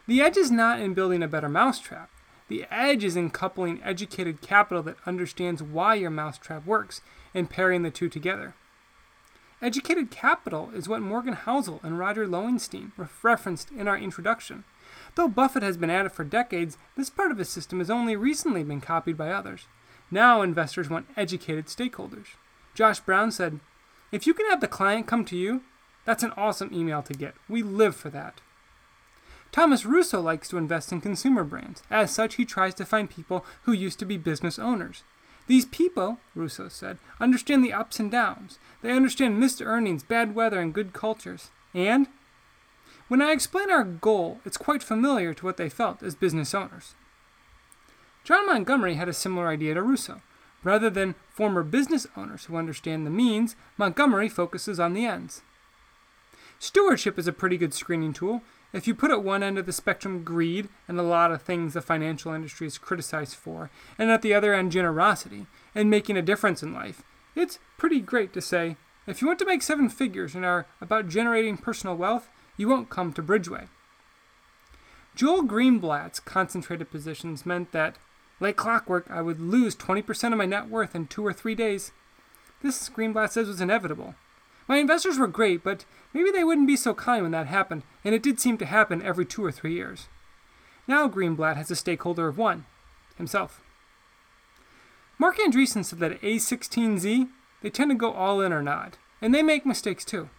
The 0.07 0.21
edge 0.21 0.37
is 0.37 0.49
not 0.49 0.79
in 0.79 0.93
building 0.93 1.21
a 1.21 1.27
better 1.27 1.49
mousetrap. 1.49 2.09
The 2.47 2.65
edge 2.71 3.03
is 3.03 3.17
in 3.17 3.29
coupling 3.29 3.81
educated 3.83 4.39
capital 4.39 4.81
that 4.83 4.95
understands 5.05 5.61
why 5.61 5.95
your 5.95 6.09
mousetrap 6.09 6.65
works 6.65 7.01
and 7.33 7.49
pairing 7.49 7.83
the 7.83 7.91
two 7.91 8.07
together. 8.07 8.53
Educated 9.61 10.11
capital 10.11 10.69
is 10.73 10.87
what 10.87 11.01
Morgan 11.01 11.33
Housel 11.33 11.81
and 11.83 11.99
Roger 11.99 12.25
Lowenstein 12.25 12.93
referenced 13.21 13.69
in 13.71 13.89
our 13.89 13.97
introduction. 13.97 14.63
Though 15.15 15.27
Buffett 15.27 15.61
has 15.61 15.75
been 15.75 15.89
at 15.89 16.05
it 16.05 16.13
for 16.13 16.23
decades, 16.23 16.77
this 16.95 17.09
part 17.09 17.31
of 17.31 17.37
his 17.37 17.49
system 17.49 17.79
has 17.79 17.89
only 17.89 18.15
recently 18.15 18.63
been 18.63 18.79
copied 18.79 19.17
by 19.17 19.29
others. 19.29 19.67
Now 20.09 20.41
investors 20.41 20.89
want 20.89 21.07
educated 21.17 21.65
stakeholders. 21.65 22.37
Josh 22.73 23.01
Brown 23.01 23.29
said, 23.29 23.59
If 24.13 24.25
you 24.25 24.33
can 24.33 24.49
have 24.49 24.61
the 24.61 24.69
client 24.69 25.05
come 25.05 25.25
to 25.25 25.35
you, 25.35 25.63
that's 26.05 26.23
an 26.23 26.33
awesome 26.35 26.73
email 26.73 27.01
to 27.03 27.13
get. 27.13 27.35
We 27.47 27.63
live 27.63 27.95
for 27.95 28.09
that. 28.09 28.41
Thomas 29.51 29.85
Russo 29.85 30.19
likes 30.19 30.49
to 30.49 30.57
invest 30.57 30.91
in 30.91 30.99
consumer 30.99 31.43
brands. 31.43 31.83
As 31.91 32.11
such, 32.11 32.35
he 32.35 32.45
tries 32.45 32.73
to 32.75 32.85
find 32.85 33.09
people 33.09 33.45
who 33.63 33.71
used 33.71 33.99
to 33.99 34.05
be 34.05 34.17
business 34.17 34.57
owners. 34.57 35.03
These 35.45 35.65
people, 35.65 36.17
Russo 36.33 36.69
said, 36.69 36.97
understand 37.19 37.63
the 37.63 37.73
ups 37.73 37.99
and 37.99 38.09
downs. 38.09 38.57
They 38.81 38.91
understand 38.91 39.39
missed 39.39 39.61
earnings, 39.61 40.01
bad 40.03 40.33
weather, 40.33 40.59
and 40.59 40.73
good 40.73 40.93
cultures. 40.93 41.51
And 41.73 42.07
when 43.07 43.21
I 43.21 43.31
explain 43.31 43.69
our 43.69 43.83
goal, 43.83 44.39
it's 44.45 44.57
quite 44.57 44.81
familiar 44.81 45.33
to 45.35 45.45
what 45.45 45.57
they 45.57 45.69
felt 45.69 46.01
as 46.01 46.15
business 46.15 46.55
owners. 46.55 46.95
John 48.23 48.47
Montgomery 48.47 48.95
had 48.95 49.09
a 49.09 49.13
similar 49.13 49.49
idea 49.49 49.73
to 49.73 49.83
Russo. 49.83 50.21
Rather 50.63 50.89
than 50.89 51.15
former 51.29 51.61
business 51.61 52.07
owners 52.15 52.45
who 52.45 52.55
understand 52.55 53.05
the 53.05 53.11
means, 53.11 53.55
Montgomery 53.77 54.29
focuses 54.29 54.79
on 54.79 54.93
the 54.93 55.05
ends. 55.05 55.41
Stewardship 56.63 57.19
is 57.19 57.27
a 57.27 57.33
pretty 57.33 57.57
good 57.57 57.73
screening 57.73 58.13
tool. 58.13 58.41
If 58.71 58.87
you 58.87 58.95
put 58.95 59.11
at 59.11 59.21
one 59.21 59.43
end 59.43 59.57
of 59.57 59.65
the 59.65 59.73
spectrum 59.73 60.23
greed 60.23 60.69
and 60.87 60.97
a 60.97 61.03
lot 61.03 61.29
of 61.29 61.41
things 61.41 61.73
the 61.73 61.81
financial 61.81 62.31
industry 62.31 62.65
is 62.65 62.77
criticized 62.77 63.35
for, 63.35 63.69
and 63.99 64.09
at 64.09 64.21
the 64.21 64.33
other 64.33 64.53
end 64.53 64.71
generosity 64.71 65.45
and 65.75 65.89
making 65.89 66.15
a 66.15 66.21
difference 66.21 66.63
in 66.63 66.73
life, 66.73 67.03
it's 67.35 67.59
pretty 67.77 67.99
great 67.99 68.31
to 68.31 68.41
say, 68.41 68.77
if 69.05 69.21
you 69.21 69.27
want 69.27 69.39
to 69.39 69.45
make 69.45 69.61
seven 69.61 69.89
figures 69.89 70.35
and 70.35 70.45
are 70.45 70.65
about 70.79 71.09
generating 71.09 71.57
personal 71.57 71.97
wealth, 71.97 72.29
you 72.55 72.69
won't 72.69 72.89
come 72.89 73.11
to 73.11 73.21
Bridgeway. 73.21 73.67
Joel 75.15 75.43
Greenblatt's 75.43 76.21
concentrated 76.21 76.89
positions 76.89 77.45
meant 77.45 77.73
that, 77.73 77.97
like 78.39 78.55
clockwork, 78.55 79.11
I 79.11 79.21
would 79.21 79.41
lose 79.41 79.75
20% 79.75 80.31
of 80.31 80.37
my 80.37 80.45
net 80.45 80.69
worth 80.69 80.95
in 80.95 81.07
two 81.07 81.25
or 81.25 81.33
three 81.33 81.55
days. 81.55 81.91
This, 82.61 82.87
Greenblatt 82.87 83.31
says, 83.31 83.49
was 83.49 83.59
inevitable. 83.59 84.15
My 84.67 84.77
investors 84.77 85.17
were 85.17 85.27
great, 85.27 85.63
but 85.63 85.85
maybe 86.13 86.31
they 86.31 86.43
wouldn't 86.43 86.67
be 86.67 86.75
so 86.75 86.93
kind 86.93 87.23
when 87.23 87.31
that 87.31 87.47
happened, 87.47 87.83
and 88.03 88.15
it 88.15 88.23
did 88.23 88.39
seem 88.39 88.57
to 88.57 88.65
happen 88.65 89.01
every 89.01 89.25
two 89.25 89.43
or 89.43 89.51
three 89.51 89.73
years. 89.73 90.07
Now 90.87 91.07
Greenblatt 91.07 91.57
has 91.57 91.71
a 91.71 91.75
stakeholder 91.75 92.27
of 92.27 92.37
one 92.37 92.65
himself. 93.17 93.61
Marc 95.17 95.37
Andreessen 95.37 95.85
said 95.85 95.99
that 95.99 96.13
at 96.13 96.21
A16Z, 96.21 97.29
they 97.61 97.69
tend 97.69 97.91
to 97.91 97.95
go 97.95 98.11
all 98.11 98.41
in 98.41 98.51
or 98.51 98.61
not, 98.61 98.97
and 99.21 99.33
they 99.33 99.43
make 99.43 99.65
mistakes 99.65 100.03
too. 100.03 100.29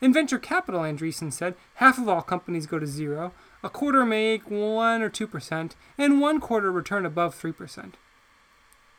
In 0.00 0.12
venture 0.12 0.38
capital, 0.38 0.80
Andreessen 0.80 1.32
said, 1.32 1.54
half 1.74 1.98
of 1.98 2.08
all 2.08 2.22
companies 2.22 2.66
go 2.66 2.78
to 2.78 2.86
zero, 2.86 3.32
a 3.62 3.70
quarter 3.70 4.04
make 4.04 4.50
1 4.50 5.02
or 5.02 5.08
2%, 5.08 5.72
and 5.96 6.20
one 6.20 6.40
quarter 6.40 6.70
return 6.70 7.06
above 7.06 7.40
3%. 7.40 7.92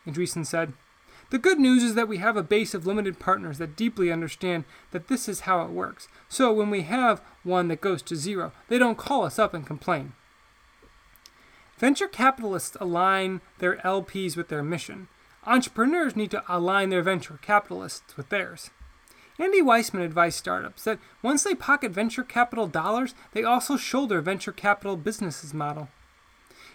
Andreessen 0.07 0.45
said, 0.45 0.73
The 1.31 1.39
good 1.39 1.59
news 1.59 1.83
is 1.83 1.95
that 1.95 2.07
we 2.07 2.17
have 2.17 2.37
a 2.37 2.43
base 2.43 2.73
of 2.73 2.85
limited 2.85 3.19
partners 3.19 3.57
that 3.57 3.75
deeply 3.75 4.11
understand 4.11 4.63
that 4.91 5.07
this 5.07 5.27
is 5.27 5.41
how 5.41 5.61
it 5.63 5.71
works. 5.71 6.07
So 6.29 6.53
when 6.53 6.69
we 6.69 6.83
have 6.83 7.21
one 7.43 7.67
that 7.69 7.81
goes 7.81 8.01
to 8.03 8.15
zero, 8.15 8.51
they 8.67 8.77
don't 8.77 8.97
call 8.97 9.23
us 9.23 9.39
up 9.39 9.53
and 9.53 9.65
complain. 9.65 10.13
Venture 11.77 12.07
capitalists 12.07 12.77
align 12.79 13.41
their 13.57 13.77
LPs 13.77 14.37
with 14.37 14.49
their 14.49 14.63
mission. 14.63 15.07
Entrepreneurs 15.45 16.15
need 16.15 16.31
to 16.31 16.43
align 16.47 16.89
their 16.89 17.03
venture 17.03 17.39
capitalists 17.41 18.15
with 18.15 18.29
theirs. 18.29 18.69
Andy 19.37 19.61
Weissman 19.61 20.01
advised 20.01 20.37
startups 20.37 20.85
that 20.85 20.99
once 21.21 21.43
they 21.43 21.53
pocket 21.53 21.91
venture 21.91 22.23
capital 22.23 22.67
dollars, 22.67 23.13
they 23.33 23.43
also 23.43 23.75
shoulder 23.75 24.21
venture 24.21 24.53
capital 24.53 24.95
businesses 24.95 25.53
model. 25.53 25.89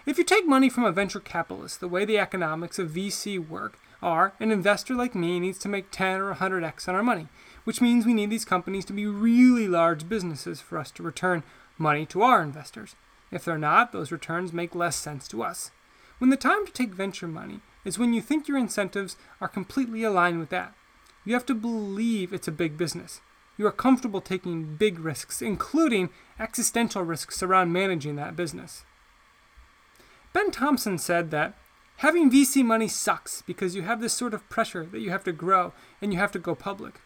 If 0.04 0.18
you 0.18 0.24
take 0.24 0.46
money 0.46 0.68
from 0.68 0.84
a 0.84 0.92
venture 0.92 1.20
capitalist, 1.20 1.80
the 1.80 1.88
way 1.88 2.04
the 2.04 2.18
economics 2.18 2.78
of 2.78 2.90
VC 2.90 3.38
work 3.38 3.78
are, 4.02 4.32
an 4.40 4.50
investor 4.50 4.94
like 4.94 5.14
me 5.14 5.40
needs 5.40 5.58
to 5.58 5.68
make 5.68 5.90
10 5.90 6.20
or 6.20 6.34
100x 6.34 6.88
on 6.88 6.94
our 6.94 7.02
money, 7.02 7.28
which 7.64 7.80
means 7.80 8.06
we 8.06 8.14
need 8.14 8.30
these 8.30 8.44
companies 8.44 8.84
to 8.86 8.92
be 8.92 9.06
really 9.06 9.68
large 9.68 10.08
businesses 10.08 10.60
for 10.60 10.78
us 10.78 10.90
to 10.92 11.02
return 11.02 11.42
money 11.78 12.06
to 12.06 12.22
our 12.22 12.42
investors. 12.42 12.96
If 13.30 13.44
they're 13.44 13.58
not, 13.58 13.92
those 13.92 14.12
returns 14.12 14.52
make 14.52 14.74
less 14.74 14.96
sense 14.96 15.28
to 15.28 15.42
us. 15.42 15.70
When 16.18 16.30
the 16.30 16.36
time 16.36 16.66
to 16.66 16.72
take 16.72 16.94
venture 16.94 17.28
money 17.28 17.60
is 17.84 17.98
when 17.98 18.12
you 18.12 18.20
think 18.20 18.46
your 18.46 18.58
incentives 18.58 19.16
are 19.40 19.48
completely 19.48 20.02
aligned 20.02 20.38
with 20.38 20.50
that. 20.50 20.74
You 21.24 21.34
have 21.34 21.46
to 21.46 21.54
believe 21.54 22.32
it's 22.32 22.48
a 22.48 22.52
big 22.52 22.76
business. 22.76 23.20
You 23.56 23.66
are 23.66 23.72
comfortable 23.72 24.20
taking 24.20 24.76
big 24.76 24.98
risks, 24.98 25.42
including 25.42 26.10
existential 26.38 27.02
risks 27.02 27.42
around 27.42 27.72
managing 27.72 28.16
that 28.16 28.36
business. 28.36 28.84
Ben 30.32 30.50
Thompson 30.50 30.98
said 30.98 31.30
that 31.30 31.54
having 32.00 32.30
VC 32.30 32.64
money 32.64 32.88
sucks 32.88 33.42
because 33.42 33.76
you 33.76 33.82
have 33.82 34.00
this 34.00 34.14
sort 34.14 34.32
of 34.32 34.48
pressure 34.48 34.86
that 34.86 35.00
you 35.00 35.10
have 35.10 35.24
to 35.24 35.32
grow 35.32 35.72
and 36.00 36.12
you 36.12 36.18
have 36.18 36.32
to 36.32 36.38
go 36.38 36.54
public. 36.54 37.00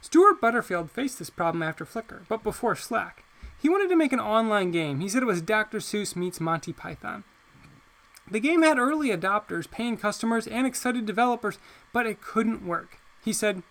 Stewart 0.00 0.40
Butterfield 0.40 0.90
faced 0.90 1.18
this 1.18 1.30
problem 1.30 1.62
after 1.62 1.84
Flickr, 1.84 2.22
but 2.28 2.42
before 2.42 2.74
Slack. 2.74 3.22
He 3.60 3.68
wanted 3.68 3.88
to 3.88 3.96
make 3.96 4.12
an 4.12 4.20
online 4.20 4.70
game. 4.70 5.00
He 5.00 5.08
said 5.08 5.22
it 5.22 5.26
was 5.26 5.42
Dr. 5.42 5.78
Seuss 5.78 6.16
meets 6.16 6.40
Monty 6.40 6.72
Python. 6.72 7.24
The 8.30 8.40
game 8.40 8.62
had 8.62 8.78
early 8.78 9.08
adopters, 9.08 9.70
paying 9.70 9.98
customers, 9.98 10.46
and 10.46 10.66
excited 10.66 11.04
developers, 11.04 11.58
but 11.92 12.06
it 12.06 12.22
couldn't 12.22 12.66
work. 12.66 12.98
He 13.22 13.34
said, 13.34 13.62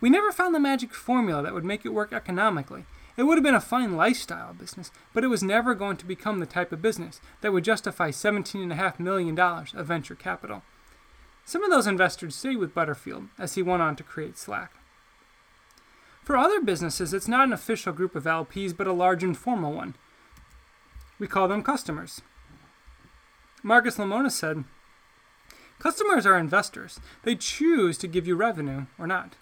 We 0.00 0.08
never 0.08 0.32
found 0.32 0.54
the 0.54 0.60
magic 0.60 0.94
formula 0.94 1.42
that 1.42 1.52
would 1.52 1.64
make 1.64 1.84
it 1.84 1.90
work 1.90 2.12
economically. 2.12 2.86
It 3.20 3.24
would 3.24 3.36
have 3.36 3.44
been 3.44 3.54
a 3.54 3.60
fine 3.60 3.98
lifestyle 3.98 4.54
business, 4.54 4.90
but 5.12 5.22
it 5.22 5.26
was 5.26 5.42
never 5.42 5.74
going 5.74 5.98
to 5.98 6.06
become 6.06 6.40
the 6.40 6.46
type 6.46 6.72
of 6.72 6.80
business 6.80 7.20
that 7.42 7.52
would 7.52 7.64
justify 7.64 8.08
$17.5 8.08 8.98
million 8.98 9.38
of 9.38 9.86
venture 9.86 10.14
capital. 10.14 10.62
Some 11.44 11.62
of 11.62 11.70
those 11.70 11.86
investors 11.86 12.34
stayed 12.34 12.56
with 12.56 12.72
Butterfield 12.72 13.24
as 13.38 13.56
he 13.56 13.62
went 13.62 13.82
on 13.82 13.94
to 13.96 14.02
create 14.02 14.38
Slack. 14.38 14.72
For 16.24 16.34
other 16.34 16.62
businesses, 16.62 17.12
it's 17.12 17.28
not 17.28 17.46
an 17.46 17.52
official 17.52 17.92
group 17.92 18.14
of 18.14 18.24
LPs, 18.24 18.74
but 18.74 18.86
a 18.86 18.92
large 18.94 19.22
informal 19.22 19.74
one. 19.74 19.96
We 21.18 21.26
call 21.26 21.46
them 21.46 21.62
customers. 21.62 22.22
Marcus 23.62 23.98
Lemonis 23.98 24.32
said, 24.32 24.64
Customers 25.78 26.24
are 26.24 26.38
investors. 26.38 26.98
They 27.24 27.36
choose 27.36 27.98
to 27.98 28.08
give 28.08 28.26
you 28.26 28.34
revenue 28.34 28.86
or 28.98 29.06
not. 29.06 29.36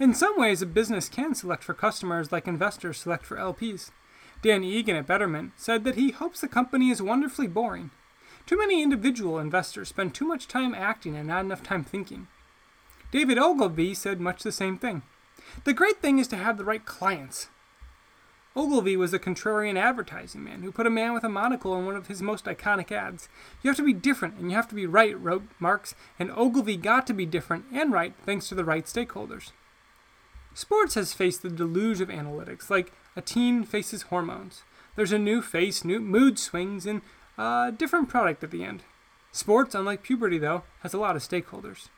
In 0.00 0.14
some 0.14 0.38
ways, 0.38 0.62
a 0.62 0.66
business 0.66 1.08
can 1.08 1.34
select 1.34 1.64
for 1.64 1.74
customers 1.74 2.30
like 2.30 2.46
investors 2.46 2.98
select 2.98 3.26
for 3.26 3.36
LPs. 3.36 3.90
Dan 4.42 4.62
Egan 4.62 4.94
at 4.94 5.08
Betterment 5.08 5.52
said 5.56 5.82
that 5.82 5.96
he 5.96 6.12
hopes 6.12 6.40
the 6.40 6.46
company 6.46 6.90
is 6.90 7.02
wonderfully 7.02 7.48
boring. 7.48 7.90
Too 8.46 8.56
many 8.56 8.80
individual 8.80 9.40
investors 9.40 9.88
spend 9.88 10.14
too 10.14 10.24
much 10.24 10.46
time 10.46 10.72
acting 10.72 11.16
and 11.16 11.26
not 11.26 11.44
enough 11.44 11.64
time 11.64 11.82
thinking. 11.82 12.28
David 13.10 13.38
Ogilvy 13.38 13.92
said 13.92 14.20
much 14.20 14.44
the 14.44 14.52
same 14.52 14.78
thing. 14.78 15.02
The 15.64 15.72
great 15.72 16.00
thing 16.00 16.20
is 16.20 16.28
to 16.28 16.36
have 16.36 16.58
the 16.58 16.64
right 16.64 16.84
clients. 16.84 17.48
Ogilvy 18.54 18.96
was 18.96 19.12
a 19.12 19.18
contrarian 19.18 19.76
advertising 19.76 20.44
man 20.44 20.62
who 20.62 20.70
put 20.70 20.86
a 20.86 20.90
man 20.90 21.12
with 21.12 21.24
a 21.24 21.28
monocle 21.28 21.76
in 21.76 21.86
one 21.86 21.96
of 21.96 22.06
his 22.06 22.22
most 22.22 22.44
iconic 22.44 22.92
ads. 22.92 23.28
You 23.62 23.70
have 23.70 23.76
to 23.78 23.84
be 23.84 23.92
different 23.92 24.36
and 24.36 24.48
you 24.48 24.56
have 24.56 24.68
to 24.68 24.76
be 24.76 24.86
right, 24.86 25.18
wrote 25.20 25.42
Marks, 25.58 25.96
and 26.20 26.30
Ogilvy 26.30 26.76
got 26.76 27.04
to 27.08 27.12
be 27.12 27.26
different 27.26 27.64
and 27.72 27.92
right 27.92 28.14
thanks 28.24 28.48
to 28.48 28.54
the 28.54 28.64
right 28.64 28.84
stakeholders. 28.84 29.50
Sports 30.58 30.94
has 30.96 31.14
faced 31.14 31.42
the 31.42 31.50
deluge 31.50 32.00
of 32.00 32.08
analytics, 32.08 32.68
like 32.68 32.92
a 33.14 33.22
teen 33.22 33.62
faces 33.62 34.02
hormones. 34.02 34.64
There's 34.96 35.12
a 35.12 35.18
new 35.18 35.40
face, 35.40 35.84
new 35.84 36.00
mood 36.00 36.36
swings, 36.36 36.84
and 36.84 37.02
a 37.38 37.70
different 37.70 38.08
product 38.08 38.42
at 38.42 38.50
the 38.50 38.64
end. 38.64 38.82
Sports, 39.30 39.76
unlike 39.76 40.02
puberty 40.02 40.36
though, 40.36 40.64
has 40.80 40.92
a 40.92 40.98
lot 40.98 41.14
of 41.14 41.22
stakeholders. 41.22 41.90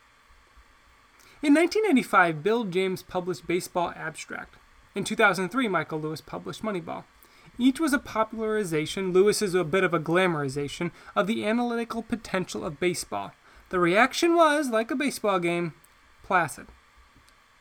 In 1.41 1.55
1985, 1.55 2.43
Bill 2.43 2.65
James 2.65 3.01
published 3.01 3.47
Baseball 3.47 3.93
Abstract. 3.95 4.57
In 4.93 5.05
2003, 5.05 5.67
Michael 5.67 5.99
Lewis 5.99 6.21
published 6.21 6.61
Moneyball. 6.61 7.05
Each 7.57 7.79
was 7.79 7.93
a 7.93 7.97
popularization, 7.97 9.11
Lewis 9.11 9.41
is 9.41 9.55
a 9.55 9.63
bit 9.63 9.83
of 9.83 9.95
a 9.95 9.99
glamorization, 9.99 10.91
of 11.15 11.25
the 11.25 11.47
analytical 11.47 12.03
potential 12.03 12.63
of 12.63 12.79
baseball. 12.79 13.31
The 13.69 13.79
reaction 13.79 14.35
was, 14.35 14.69
like 14.69 14.91
a 14.91 14.95
baseball 14.95 15.39
game, 15.39 15.73
placid. 16.21 16.67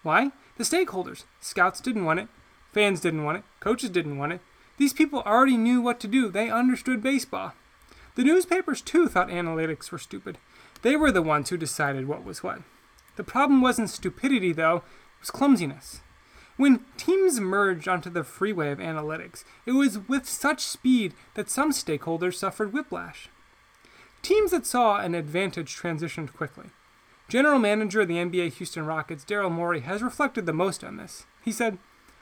Why? 0.02 0.32
The 0.60 0.66
stakeholders. 0.66 1.24
Scouts 1.40 1.80
didn't 1.80 2.04
want 2.04 2.20
it. 2.20 2.28
Fans 2.70 3.00
didn't 3.00 3.24
want 3.24 3.38
it. 3.38 3.44
Coaches 3.60 3.88
didn't 3.88 4.18
want 4.18 4.34
it. 4.34 4.42
These 4.76 4.92
people 4.92 5.22
already 5.22 5.56
knew 5.56 5.80
what 5.80 5.98
to 6.00 6.06
do. 6.06 6.28
They 6.28 6.50
understood 6.50 7.02
baseball. 7.02 7.54
The 8.14 8.24
newspapers, 8.24 8.82
too, 8.82 9.08
thought 9.08 9.28
analytics 9.28 9.90
were 9.90 9.96
stupid. 9.96 10.36
They 10.82 10.96
were 10.96 11.10
the 11.10 11.22
ones 11.22 11.48
who 11.48 11.56
decided 11.56 12.06
what 12.06 12.24
was 12.24 12.42
what. 12.42 12.60
The 13.16 13.24
problem 13.24 13.62
wasn't 13.62 13.88
stupidity, 13.88 14.52
though, 14.52 14.76
it 14.76 15.20
was 15.20 15.30
clumsiness. 15.30 16.02
When 16.58 16.84
teams 16.98 17.40
merged 17.40 17.88
onto 17.88 18.10
the 18.10 18.22
freeway 18.22 18.70
of 18.70 18.80
analytics, 18.80 19.44
it 19.64 19.72
was 19.72 20.06
with 20.10 20.28
such 20.28 20.60
speed 20.60 21.14
that 21.36 21.48
some 21.48 21.72
stakeholders 21.72 22.34
suffered 22.34 22.74
whiplash. 22.74 23.30
Teams 24.20 24.50
that 24.50 24.66
saw 24.66 24.98
an 25.00 25.14
advantage 25.14 25.74
transitioned 25.74 26.34
quickly. 26.34 26.66
General 27.30 27.60
manager 27.60 28.00
of 28.00 28.08
the 28.08 28.16
NBA 28.16 28.54
Houston 28.54 28.84
Rockets, 28.84 29.24
Daryl 29.24 29.52
Morey, 29.52 29.82
has 29.82 30.02
reflected 30.02 30.46
the 30.46 30.52
most 30.52 30.82
on 30.82 30.96
this. 30.96 31.26
He 31.44 31.52
said, 31.52 31.78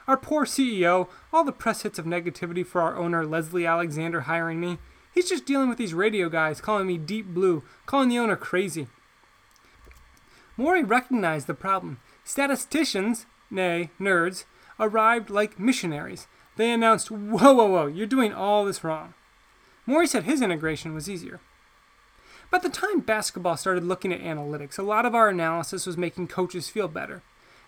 Our 0.07 0.19
poor 0.19 0.45
CEO, 0.45 1.09
all 1.33 1.45
the 1.45 1.51
press 1.51 1.81
hits 1.81 1.99
of 1.99 2.05
negativity 2.05 2.65
for 2.65 2.83
our 2.83 2.95
owner, 2.95 3.25
Leslie 3.25 3.65
Alexander, 3.65 4.21
hiring 4.23 4.61
me. 4.61 4.77
He's 5.11 5.31
just 5.31 5.47
dealing 5.47 5.71
with 5.71 5.79
these 5.79 5.95
radio 5.95 6.29
guys 6.29 6.61
calling 6.61 6.87
me 6.87 6.99
deep 6.99 7.29
blue, 7.29 7.65
calling 7.87 8.11
the 8.11 8.19
owner 8.19 8.37
crazy. 8.37 8.87
Morey 10.59 10.85
recognized 10.85 11.47
the 11.47 11.55
problem. 11.55 12.01
Statisticians, 12.23 13.25
nay, 13.51 13.89
nerds, 13.99 14.45
arrived 14.79 15.31
like 15.31 15.59
missionaries. 15.59 16.27
They 16.57 16.71
announced, 16.71 17.11
Whoa, 17.11 17.55
whoa, 17.55 17.65
whoa, 17.65 17.87
you're 17.87 18.07
doing 18.07 18.35
all 18.35 18.67
this 18.67 18.85
wrong. 18.85 19.15
Morey 19.87 20.07
said 20.07 20.25
his 20.25 20.43
integration 20.43 20.93
was 20.93 21.09
easier. 21.09 21.41
By 22.51 22.59
the 22.59 22.69
time 22.69 23.01
basketball 23.01 23.57
started 23.57 23.85
looking 23.85 24.13
at 24.13 24.21
analytics, 24.21 24.79
a 24.79 24.83
lot 24.83 25.05
of 25.05 25.15
our 25.15 25.29
analysis 25.29 25.87
was 25.87 25.97
making 25.97 26.29
coaches 26.29 26.69
feel 26.69 26.89
better. 26.89 27.23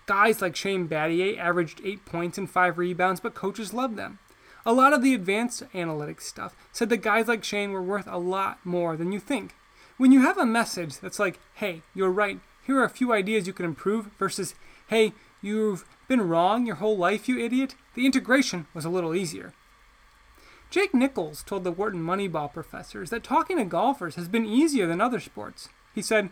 Guys 0.05 0.41
like 0.41 0.55
Shane 0.55 0.87
Battier 0.87 1.37
averaged 1.37 1.81
8 1.83 2.05
points 2.05 2.37
and 2.37 2.49
5 2.49 2.77
rebounds, 2.77 3.19
but 3.19 3.35
coaches 3.35 3.73
loved 3.73 3.95
them. 3.95 4.19
A 4.65 4.73
lot 4.73 4.93
of 4.93 5.01
the 5.01 5.13
advanced 5.13 5.63
analytics 5.73 6.21
stuff 6.23 6.55
said 6.71 6.89
that 6.89 6.97
guys 6.97 7.27
like 7.27 7.43
Shane 7.43 7.71
were 7.71 7.81
worth 7.81 8.07
a 8.07 8.17
lot 8.17 8.59
more 8.63 8.97
than 8.97 9.11
you 9.11 9.19
think. 9.19 9.55
When 9.97 10.11
you 10.11 10.21
have 10.21 10.37
a 10.37 10.45
message 10.45 10.99
that's 10.99 11.19
like, 11.19 11.39
hey, 11.55 11.81
you're 11.93 12.11
right, 12.11 12.39
here 12.65 12.77
are 12.79 12.83
a 12.83 12.89
few 12.89 13.13
ideas 13.13 13.47
you 13.47 13.53
can 13.53 13.65
improve, 13.65 14.09
versus, 14.17 14.55
hey, 14.87 15.13
You've 15.41 15.85
been 16.07 16.21
wrong 16.21 16.67
your 16.67 16.75
whole 16.75 16.97
life, 16.97 17.27
you 17.27 17.39
idiot. 17.39 17.73
The 17.95 18.05
integration 18.05 18.67
was 18.75 18.85
a 18.85 18.89
little 18.89 19.15
easier. 19.15 19.53
Jake 20.71 20.93
Nichols 20.93 21.43
told 21.43 21.65
the 21.65 21.71
Wharton 21.71 22.01
Moneyball 22.01 22.51
professors 22.51 23.09
that 23.09 23.25
talking 23.25 23.57
to 23.57 23.65
golfers 23.65 24.15
has 24.15 24.29
been 24.29 24.45
easier 24.45 24.87
than 24.87 25.01
other 25.01 25.19
sports. 25.19 25.67
He 25.93 26.01
said, 26.01 26.29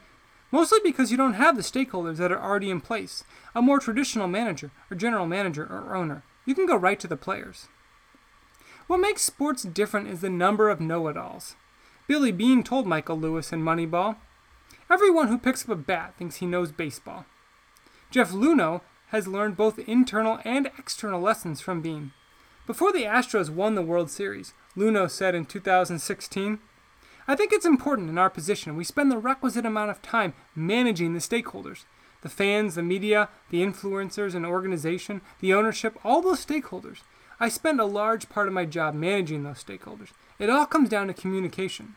mostly 0.49 0.80
because 0.82 1.12
you 1.12 1.17
don't 1.17 1.34
have 1.34 1.58
the 1.58 1.62
stakeholders 1.62 2.17
that 2.17 2.32
are 2.32 2.41
already 2.41 2.69
in 2.69 2.80
place, 2.80 3.25
a 3.54 3.62
more 3.62 3.80
traditional 3.80 4.30
manager 4.30 4.71
or 4.89 4.95
general 4.95 5.28
manager 5.28 5.65
or 5.65 5.93
owner. 5.93 6.23
You 6.45 6.56
can 6.56 6.65
go 6.65 6.78
right 6.78 6.97
to 7.02 7.08
the 7.08 7.17
players. 7.17 7.67
What 8.88 9.02
makes 9.02 9.23
sports 9.23 9.63
different 9.63 10.08
is 10.08 10.21
the 10.21 10.30
number 10.30 10.69
of 10.69 10.80
know 10.80 11.10
it 11.10 11.17
alls. 11.17 11.58
Billy 12.08 12.32
Beane 12.32 12.63
told 12.63 12.88
Michael 12.88 13.19
Lewis 13.19 13.52
in 13.52 13.62
Moneyball 13.62 14.15
Everyone 14.89 15.28
who 15.28 15.38
picks 15.38 15.65
up 15.65 15.69
a 15.69 15.75
bat 15.75 16.15
thinks 16.17 16.38
he 16.38 16.45
knows 16.45 16.71
baseball. 16.71 17.25
Jeff 18.10 18.32
Luhnow 18.32 18.82
has 19.08 19.28
learned 19.28 19.58
both 19.58 19.78
internal 19.80 20.39
and 20.45 20.71
external 20.78 21.19
lessons 21.19 21.60
from 21.60 21.82
Beane. 21.82 22.13
Before 22.69 22.91
the 22.91 23.05
Astros 23.05 23.49
won 23.49 23.73
the 23.73 23.82
World 23.82 24.12
Series, 24.12 24.53
Luhnow 24.77 25.10
said 25.10 25.34
in 25.34 25.45
2016. 25.45 26.60
I 27.27 27.36
think 27.36 27.51
it's 27.51 27.65
important 27.65 28.12
in 28.12 28.19
our 28.19 28.29
position 28.29 28.75
we 28.75 28.84
spend 28.84 29.12
the 29.12 29.17
requisite 29.17 29.65
amount 29.65 29.89
of 29.89 30.03
time 30.03 30.36
managing 30.53 31.13
the 31.13 31.19
stakeholders 31.19 31.86
the 32.21 32.29
fans, 32.29 32.75
the 32.75 32.84
media, 32.84 33.29
the 33.49 33.63
influencers 33.63 34.36
and 34.36 34.45
organization, 34.45 35.21
the 35.39 35.51
ownership, 35.51 35.97
all 36.03 36.21
those 36.21 36.45
stakeholders. 36.45 36.99
I 37.39 37.49
spend 37.49 37.82
a 37.82 37.86
large 37.86 38.29
part 38.29 38.47
of 38.47 38.53
my 38.53 38.65
job 38.65 38.93
managing 38.93 39.41
those 39.41 39.63
stakeholders. 39.63 40.10
It 40.38 40.51
all 40.51 40.67
comes 40.67 40.89
down 40.89 41.08
to 41.08 41.13
communication. 41.15 41.95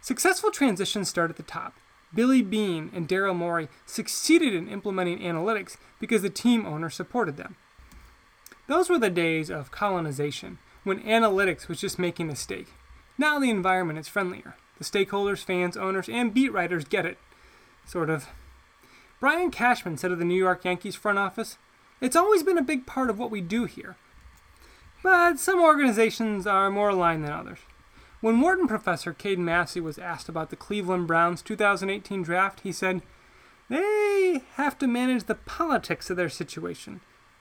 Successful 0.00 0.52
transitions 0.52 1.08
start 1.08 1.28
at 1.28 1.36
the 1.36 1.42
top. 1.42 1.74
Billy 2.14 2.42
Beane 2.42 2.88
and 2.94 3.08
Daryl 3.08 3.34
Morey 3.34 3.68
succeeded 3.84 4.54
in 4.54 4.68
implementing 4.68 5.18
analytics 5.18 5.76
because 5.98 6.22
the 6.22 6.30
team 6.30 6.64
owner 6.66 6.88
supported 6.88 7.36
them. 7.36 7.56
Those 8.70 8.88
were 8.88 9.00
the 9.00 9.10
days 9.10 9.50
of 9.50 9.72
colonization, 9.72 10.58
when 10.84 11.02
analytics 11.02 11.66
was 11.66 11.80
just 11.80 11.98
making 11.98 12.30
a 12.30 12.36
stake. 12.36 12.68
Now 13.18 13.40
the 13.40 13.50
environment 13.50 13.98
is 13.98 14.06
friendlier. 14.06 14.54
The 14.78 14.84
stakeholders, 14.84 15.42
fans, 15.42 15.76
owners, 15.76 16.08
and 16.08 16.32
beat 16.32 16.52
writers 16.52 16.84
get 16.84 17.04
it. 17.04 17.18
Sort 17.84 18.08
of. 18.08 18.28
Brian 19.18 19.50
Cashman 19.50 19.96
said 19.96 20.12
of 20.12 20.20
the 20.20 20.24
New 20.24 20.36
York 20.36 20.64
Yankees 20.64 20.94
front 20.94 21.18
office, 21.18 21.58
It's 22.00 22.14
always 22.14 22.44
been 22.44 22.58
a 22.58 22.62
big 22.62 22.86
part 22.86 23.10
of 23.10 23.18
what 23.18 23.32
we 23.32 23.40
do 23.40 23.64
here. 23.64 23.96
But 25.02 25.40
some 25.40 25.60
organizations 25.60 26.46
are 26.46 26.70
more 26.70 26.90
aligned 26.90 27.24
than 27.24 27.32
others. 27.32 27.58
When 28.20 28.40
Wharton 28.40 28.68
professor 28.68 29.12
Cade 29.12 29.40
Massey 29.40 29.80
was 29.80 29.98
asked 29.98 30.28
about 30.28 30.50
the 30.50 30.54
Cleveland 30.54 31.08
Browns 31.08 31.42
2018 31.42 32.22
draft, 32.22 32.60
he 32.60 32.70
said, 32.70 33.02
They 33.68 34.42
have 34.54 34.78
to 34.78 34.86
manage 34.86 35.24
the 35.24 35.34
politics 35.34 36.08
of 36.08 36.16
their 36.16 36.28
situation. 36.28 37.00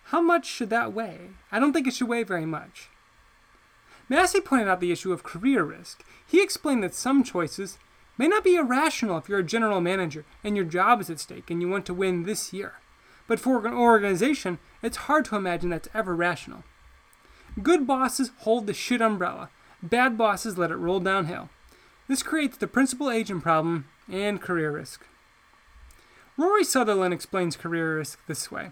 How 0.09 0.21
much 0.21 0.47
should 0.47 0.71
that 0.71 0.91
weigh? 0.91 1.29
I 1.51 1.59
don't 1.59 1.71
think 1.71 1.85
it 1.85 1.93
should 1.93 2.07
weigh 2.07 2.23
very 2.23 2.45
much. 2.45 2.89
Massey 4.09 4.41
pointed 4.41 4.67
out 4.67 4.79
the 4.79 4.91
issue 4.91 5.13
of 5.13 5.21
career 5.21 5.63
risk. 5.63 6.03
He 6.25 6.41
explained 6.41 6.81
that 6.81 6.95
some 6.95 7.23
choices 7.23 7.77
may 8.17 8.27
not 8.27 8.43
be 8.43 8.55
irrational 8.55 9.19
if 9.19 9.29
you're 9.29 9.37
a 9.37 9.43
general 9.43 9.81
manager 9.81 10.25
and 10.43 10.55
your 10.55 10.65
job 10.65 10.99
is 10.99 11.11
at 11.11 11.19
stake 11.19 11.51
and 11.51 11.61
you 11.61 11.69
want 11.69 11.85
to 11.85 11.93
win 11.93 12.23
this 12.23 12.51
year. 12.51 12.73
But 13.27 13.39
for 13.39 13.63
an 13.67 13.73
organization, 13.75 14.57
it's 14.81 14.97
hard 14.97 15.25
to 15.25 15.35
imagine 15.35 15.69
that's 15.69 15.89
ever 15.93 16.15
rational. 16.15 16.63
Good 17.61 17.85
bosses 17.85 18.31
hold 18.39 18.65
the 18.65 18.73
shit 18.73 19.01
umbrella. 19.01 19.51
Bad 19.83 20.17
bosses 20.17 20.57
let 20.57 20.71
it 20.71 20.77
roll 20.77 20.99
downhill. 20.99 21.49
This 22.07 22.23
creates 22.23 22.57
the 22.57 22.65
principal 22.65 23.11
agent 23.11 23.43
problem 23.43 23.85
and 24.11 24.41
career 24.41 24.71
risk. 24.71 25.05
Rory 26.35 26.63
Sutherland 26.63 27.13
explains 27.13 27.55
career 27.55 27.97
risk 27.97 28.25
this 28.25 28.49
way. 28.49 28.71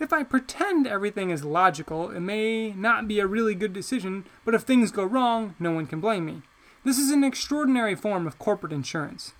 If 0.00 0.12
I 0.12 0.22
pretend 0.22 0.86
everything 0.86 1.30
is 1.30 1.44
logical, 1.44 2.10
it 2.10 2.20
may 2.20 2.72
not 2.72 3.06
be 3.06 3.20
a 3.20 3.26
really 3.26 3.54
good 3.54 3.72
decision, 3.72 4.24
but 4.44 4.54
if 4.54 4.62
things 4.62 4.90
go 4.90 5.04
wrong, 5.04 5.54
no 5.58 5.72
one 5.72 5.86
can 5.86 6.00
blame 6.00 6.26
me. 6.26 6.42
This 6.84 6.98
is 6.98 7.10
an 7.10 7.22
extraordinary 7.22 7.94
form 7.94 8.26
of 8.26 8.38
corporate 8.38 8.72
insurance. 8.72 9.32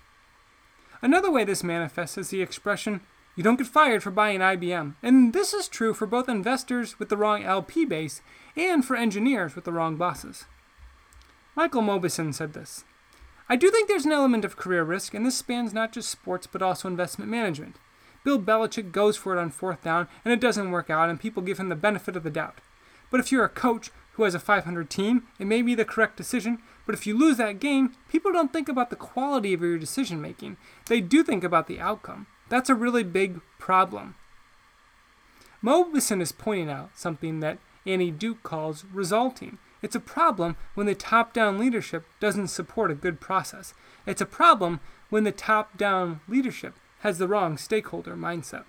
Another 1.01 1.29
way 1.29 1.43
this 1.43 1.63
manifests 1.63 2.17
is 2.17 2.29
the 2.29 2.41
expression, 2.41 3.01
you 3.35 3.43
don't 3.43 3.57
get 3.57 3.67
fired 3.67 4.03
for 4.03 4.11
buying 4.11 4.39
IBM. 4.39 4.95
And 5.01 5.33
this 5.33 5.53
is 5.53 5.67
true 5.67 5.93
for 5.93 6.05
both 6.05 6.29
investors 6.29 6.99
with 6.99 7.09
the 7.09 7.17
wrong 7.17 7.43
LP 7.43 7.85
base 7.85 8.21
and 8.55 8.85
for 8.85 8.95
engineers 8.95 9.55
with 9.55 9.65
the 9.65 9.71
wrong 9.71 9.95
bosses. 9.95 10.45
Michael 11.55 11.81
Mauboussin 11.81 12.33
said 12.33 12.53
this 12.53 12.85
I 13.49 13.55
do 13.55 13.69
think 13.71 13.87
there's 13.87 14.05
an 14.05 14.11
element 14.11 14.45
of 14.45 14.55
career 14.55 14.83
risk, 14.83 15.13
and 15.13 15.25
this 15.25 15.37
spans 15.37 15.73
not 15.73 15.91
just 15.91 16.09
sports 16.09 16.47
but 16.47 16.61
also 16.61 16.87
investment 16.87 17.29
management. 17.29 17.75
Bill 18.23 18.39
Belichick 18.39 18.91
goes 18.91 19.17
for 19.17 19.35
it 19.35 19.39
on 19.39 19.49
fourth 19.49 19.83
down, 19.83 20.07
and 20.23 20.33
it 20.33 20.39
doesn't 20.39 20.71
work 20.71 20.89
out, 20.89 21.09
and 21.09 21.19
people 21.19 21.43
give 21.43 21.59
him 21.59 21.69
the 21.69 21.75
benefit 21.75 22.15
of 22.15 22.23
the 22.23 22.29
doubt. 22.29 22.59
But 23.09 23.19
if 23.19 23.31
you're 23.31 23.45
a 23.45 23.49
coach 23.49 23.91
who 24.13 24.23
has 24.23 24.35
a 24.35 24.39
500 24.39 24.89
team, 24.89 25.27
it 25.39 25.45
may 25.45 25.61
be 25.61 25.75
the 25.75 25.85
correct 25.85 26.17
decision, 26.17 26.59
but 26.85 26.95
if 26.95 27.05
you 27.05 27.17
lose 27.17 27.37
that 27.37 27.59
game, 27.59 27.95
people 28.09 28.31
don't 28.31 28.53
think 28.53 28.69
about 28.69 28.89
the 28.89 28.95
quality 28.95 29.53
of 29.53 29.61
your 29.61 29.77
decision 29.77 30.21
making. 30.21 30.57
They 30.87 31.01
do 31.01 31.23
think 31.23 31.43
about 31.43 31.67
the 31.67 31.79
outcome. 31.79 32.27
That's 32.49 32.69
a 32.69 32.75
really 32.75 33.03
big 33.03 33.41
problem. 33.59 34.15
Mauboussin 35.63 36.21
is 36.21 36.31
pointing 36.31 36.69
out 36.69 36.91
something 36.93 37.39
that 37.39 37.57
Annie 37.85 38.11
Duke 38.11 38.43
calls 38.43 38.85
resulting. 38.91 39.57
It's 39.81 39.95
a 39.95 39.99
problem 39.99 40.55
when 40.75 40.85
the 40.85 40.95
top 40.95 41.33
down 41.33 41.57
leadership 41.57 42.05
doesn't 42.19 42.47
support 42.47 42.91
a 42.91 42.95
good 42.95 43.19
process. 43.19 43.73
It's 44.05 44.21
a 44.21 44.25
problem 44.25 44.79
when 45.09 45.23
the 45.23 45.31
top 45.31 45.77
down 45.77 46.21
leadership 46.27 46.75
has 47.03 47.19
the 47.19 47.27
wrong 47.27 47.57
stakeholder 47.57 48.15
mindset. 48.15 48.65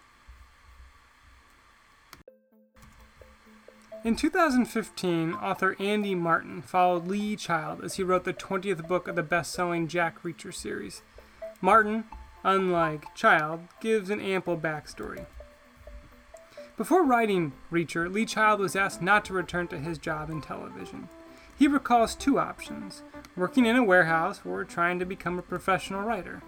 In 4.05 4.14
2015, 4.14 5.33
author 5.33 5.75
Andy 5.81 6.14
Martin 6.14 6.61
followed 6.62 7.09
Lee 7.09 7.35
Child 7.35 7.83
as 7.83 7.94
he 7.94 8.05
wrote 8.05 8.25
the 8.25 8.35
20th 8.35 8.87
book 8.87 9.09
of 9.09 9.16
the 9.16 9.23
best 9.23 9.53
selling 9.53 9.88
Jack 9.88 10.23
Reacher 10.23 10.53
series. 10.53 11.03
Martin 11.61 12.05
unlike 12.44 13.14
Child, 13.14 13.61
gives 13.81 14.11
an 14.11 14.20
ample 14.20 14.57
backstory. 14.57 15.27
Before 16.77 17.05
writing 17.05 17.53
Reacher, 17.73 18.12
Lee 18.12 18.27
Child 18.27 18.61
was 18.61 18.77
asked 18.77 19.01
not 19.01 19.25
to 19.25 19.33
return 19.33 19.68
to 19.68 19.79
his 19.79 19.99
job 19.99 20.29
in 20.29 20.42
television. 20.42 21.09
He 21.57 21.66
recalls 21.66 22.14
two 22.14 22.38
options 22.38 23.03
working 23.37 23.64
in 23.64 23.77
a 23.77 23.83
warehouse 23.83 24.40
or 24.44 24.64
trying 24.64 24.99
to 24.99 25.07
become 25.07 25.38
a 25.38 25.42
professional 25.42 26.03
writer. 26.03 26.42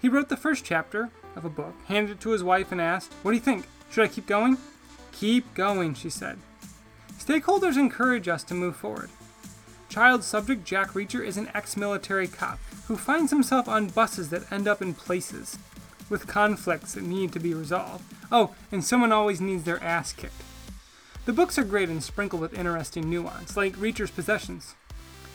He 0.00 0.08
wrote 0.08 0.28
the 0.28 0.36
first 0.36 0.64
chapter 0.64 1.10
of 1.34 1.44
a 1.44 1.50
book, 1.50 1.74
handed 1.86 2.12
it 2.12 2.20
to 2.20 2.30
his 2.30 2.44
wife, 2.44 2.70
and 2.70 2.80
asked, 2.80 3.12
What 3.22 3.32
do 3.32 3.36
you 3.36 3.42
think? 3.42 3.66
Should 3.90 4.04
I 4.04 4.08
keep 4.08 4.26
going? 4.26 4.58
Keep 5.12 5.54
going, 5.54 5.94
she 5.94 6.10
said. 6.10 6.38
Stakeholders 7.18 7.76
encourage 7.76 8.28
us 8.28 8.44
to 8.44 8.54
move 8.54 8.76
forward. 8.76 9.10
Child 9.88 10.22
subject 10.22 10.64
Jack 10.64 10.90
Reacher 10.90 11.24
is 11.24 11.36
an 11.36 11.50
ex 11.54 11.76
military 11.76 12.28
cop 12.28 12.58
who 12.86 12.96
finds 12.96 13.30
himself 13.32 13.68
on 13.68 13.88
buses 13.88 14.30
that 14.30 14.50
end 14.52 14.68
up 14.68 14.80
in 14.80 14.94
places 14.94 15.58
with 16.08 16.26
conflicts 16.26 16.94
that 16.94 17.02
need 17.02 17.32
to 17.32 17.40
be 17.40 17.54
resolved. 17.54 18.04
Oh, 18.30 18.54
and 18.70 18.84
someone 18.84 19.12
always 19.12 19.40
needs 19.40 19.64
their 19.64 19.82
ass 19.82 20.12
kicked. 20.12 20.42
The 21.24 21.32
books 21.32 21.58
are 21.58 21.64
great 21.64 21.88
and 21.88 22.02
sprinkled 22.02 22.40
with 22.40 22.58
interesting 22.58 23.10
nuance, 23.10 23.56
like 23.56 23.74
Reacher's 23.74 24.10
possessions. 24.10 24.74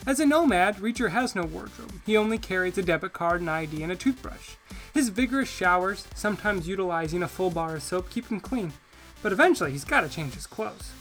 As 0.05 0.19
a 0.19 0.25
nomad, 0.25 0.77
Reacher 0.77 1.11
has 1.11 1.33
no 1.33 1.43
wardrobe. 1.43 1.93
He 2.05 2.17
only 2.17 2.37
carries 2.37 2.77
a 2.77 2.83
debit 2.83 3.13
card, 3.13 3.39
an 3.39 3.47
ID, 3.47 3.83
and 3.83 3.91
a 3.91 3.95
toothbrush. 3.95 4.55
His 4.93 5.07
vigorous 5.07 5.49
showers, 5.49 6.05
sometimes 6.13 6.67
utilizing 6.67 7.23
a 7.23 7.27
full 7.27 7.49
bar 7.49 7.75
of 7.75 7.83
soap, 7.83 8.09
keep 8.09 8.27
him 8.27 8.41
clean. 8.41 8.73
But 9.21 9.31
eventually, 9.31 9.71
he's 9.71 9.85
got 9.85 10.01
to 10.01 10.09
change 10.09 10.33
his 10.33 10.45
clothes. 10.45 10.91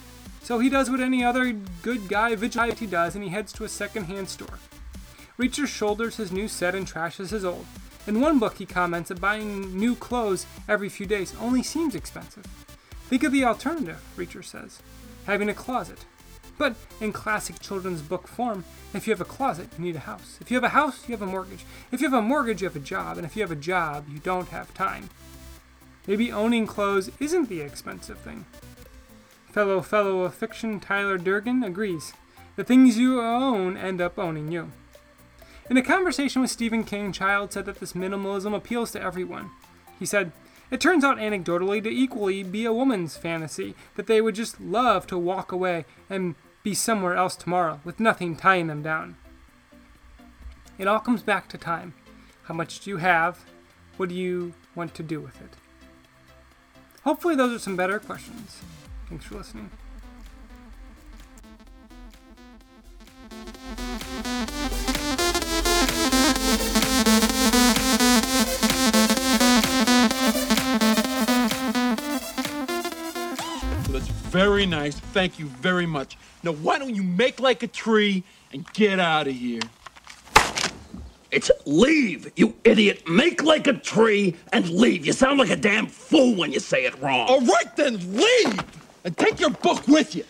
So 0.42 0.60
he 0.60 0.68
does 0.68 0.88
what 0.88 1.00
any 1.00 1.24
other 1.24 1.52
good 1.82 2.08
guy 2.08 2.36
vigilante 2.36 2.86
does 2.86 3.16
and 3.16 3.24
he 3.24 3.30
heads 3.30 3.52
to 3.54 3.64
a 3.64 3.68
second-hand 3.68 4.28
store. 4.28 4.58
Reacher 5.36 5.66
shoulders 5.66 6.16
his 6.16 6.30
new 6.30 6.46
set 6.46 6.74
and 6.76 6.86
trashes 6.86 7.30
his 7.30 7.44
old. 7.44 7.66
In 8.06 8.20
one 8.20 8.38
book, 8.38 8.58
he 8.58 8.66
comments 8.66 9.08
that 9.08 9.20
buying 9.20 9.76
new 9.76 9.96
clothes 9.96 10.46
every 10.68 10.88
few 10.88 11.06
days 11.06 11.34
only 11.40 11.64
seems 11.64 11.96
expensive. 11.96 12.44
Think 13.08 13.24
of 13.24 13.32
the 13.32 13.44
alternative, 13.44 14.00
Reacher 14.16 14.44
says 14.44 14.80
having 15.26 15.48
a 15.48 15.54
closet. 15.54 16.04
But 16.62 16.76
in 17.00 17.12
classic 17.12 17.58
children's 17.58 18.02
book 18.02 18.28
form, 18.28 18.64
if 18.94 19.08
you 19.08 19.12
have 19.12 19.20
a 19.20 19.24
closet, 19.24 19.68
you 19.76 19.84
need 19.84 19.96
a 19.96 20.06
house. 20.06 20.38
If 20.40 20.48
you 20.48 20.56
have 20.56 20.62
a 20.62 20.68
house, 20.68 21.08
you 21.08 21.12
have 21.12 21.20
a 21.20 21.26
mortgage. 21.26 21.64
If 21.90 22.00
you 22.00 22.08
have 22.08 22.16
a 22.16 22.22
mortgage, 22.22 22.62
you 22.62 22.68
have 22.68 22.76
a 22.76 22.78
job. 22.78 23.16
And 23.16 23.26
if 23.26 23.34
you 23.34 23.42
have 23.42 23.50
a 23.50 23.56
job, 23.56 24.04
you 24.08 24.20
don't 24.20 24.46
have 24.50 24.72
time. 24.72 25.10
Maybe 26.06 26.30
owning 26.30 26.68
clothes 26.68 27.10
isn't 27.18 27.48
the 27.48 27.62
expensive 27.62 28.18
thing. 28.18 28.46
Fellow 29.50 29.80
fellow 29.80 30.20
of 30.20 30.36
fiction 30.36 30.78
Tyler 30.78 31.18
Durden 31.18 31.64
agrees. 31.64 32.12
The 32.54 32.62
things 32.62 32.96
you 32.96 33.20
own 33.20 33.76
end 33.76 34.00
up 34.00 34.16
owning 34.16 34.52
you. 34.52 34.70
In 35.68 35.76
a 35.76 35.82
conversation 35.82 36.42
with 36.42 36.50
Stephen 36.52 36.84
King, 36.84 37.10
Child 37.10 37.52
said 37.52 37.66
that 37.66 37.80
this 37.80 37.94
minimalism 37.94 38.54
appeals 38.54 38.92
to 38.92 39.02
everyone. 39.02 39.50
He 39.98 40.06
said, 40.06 40.30
It 40.70 40.80
turns 40.80 41.02
out 41.02 41.18
anecdotally 41.18 41.82
to 41.82 41.90
equally 41.90 42.44
be 42.44 42.64
a 42.64 42.72
woman's 42.72 43.16
fantasy 43.16 43.74
that 43.96 44.06
they 44.06 44.20
would 44.20 44.36
just 44.36 44.60
love 44.60 45.08
to 45.08 45.18
walk 45.18 45.50
away 45.50 45.86
and 46.08 46.36
be 46.62 46.74
somewhere 46.74 47.14
else 47.16 47.36
tomorrow 47.36 47.80
with 47.84 48.00
nothing 48.00 48.36
tying 48.36 48.68
them 48.68 48.82
down. 48.82 49.16
It 50.78 50.88
all 50.88 51.00
comes 51.00 51.22
back 51.22 51.48
to 51.50 51.58
time. 51.58 51.94
How 52.44 52.54
much 52.54 52.80
do 52.80 52.90
you 52.90 52.96
have? 52.98 53.44
What 53.96 54.08
do 54.08 54.14
you 54.14 54.54
want 54.74 54.94
to 54.94 55.02
do 55.02 55.20
with 55.20 55.40
it? 55.40 55.56
Hopefully, 57.04 57.34
those 57.34 57.54
are 57.54 57.58
some 57.58 57.76
better 57.76 57.98
questions. 57.98 58.60
Thanks 59.08 59.24
for 59.24 59.36
listening. 59.36 59.70
Very 74.32 74.64
nice. 74.64 74.98
Thank 74.98 75.38
you 75.38 75.44
very 75.44 75.84
much. 75.84 76.16
Now, 76.42 76.52
why 76.52 76.78
don't 76.78 76.94
you 76.94 77.02
make 77.02 77.38
like 77.38 77.62
a 77.62 77.66
tree 77.66 78.24
and 78.50 78.66
get 78.72 78.98
out 78.98 79.28
of 79.28 79.34
here? 79.34 79.60
It's 81.30 81.50
leave, 81.66 82.32
you 82.34 82.54
idiot. 82.64 83.06
Make 83.06 83.42
like 83.42 83.66
a 83.66 83.74
tree 83.74 84.34
and 84.52 84.68
leave. 84.70 85.04
You 85.04 85.12
sound 85.12 85.38
like 85.38 85.50
a 85.50 85.56
damn 85.56 85.86
fool 85.86 86.34
when 86.34 86.50
you 86.50 86.60
say 86.60 86.86
it 86.86 86.98
wrong. 87.02 87.28
All 87.28 87.42
right, 87.42 87.76
then 87.76 87.94
leave 88.16 88.60
and 89.04 89.16
take 89.18 89.38
your 89.38 89.50
book 89.50 89.86
with 89.86 90.14
you. 90.14 90.24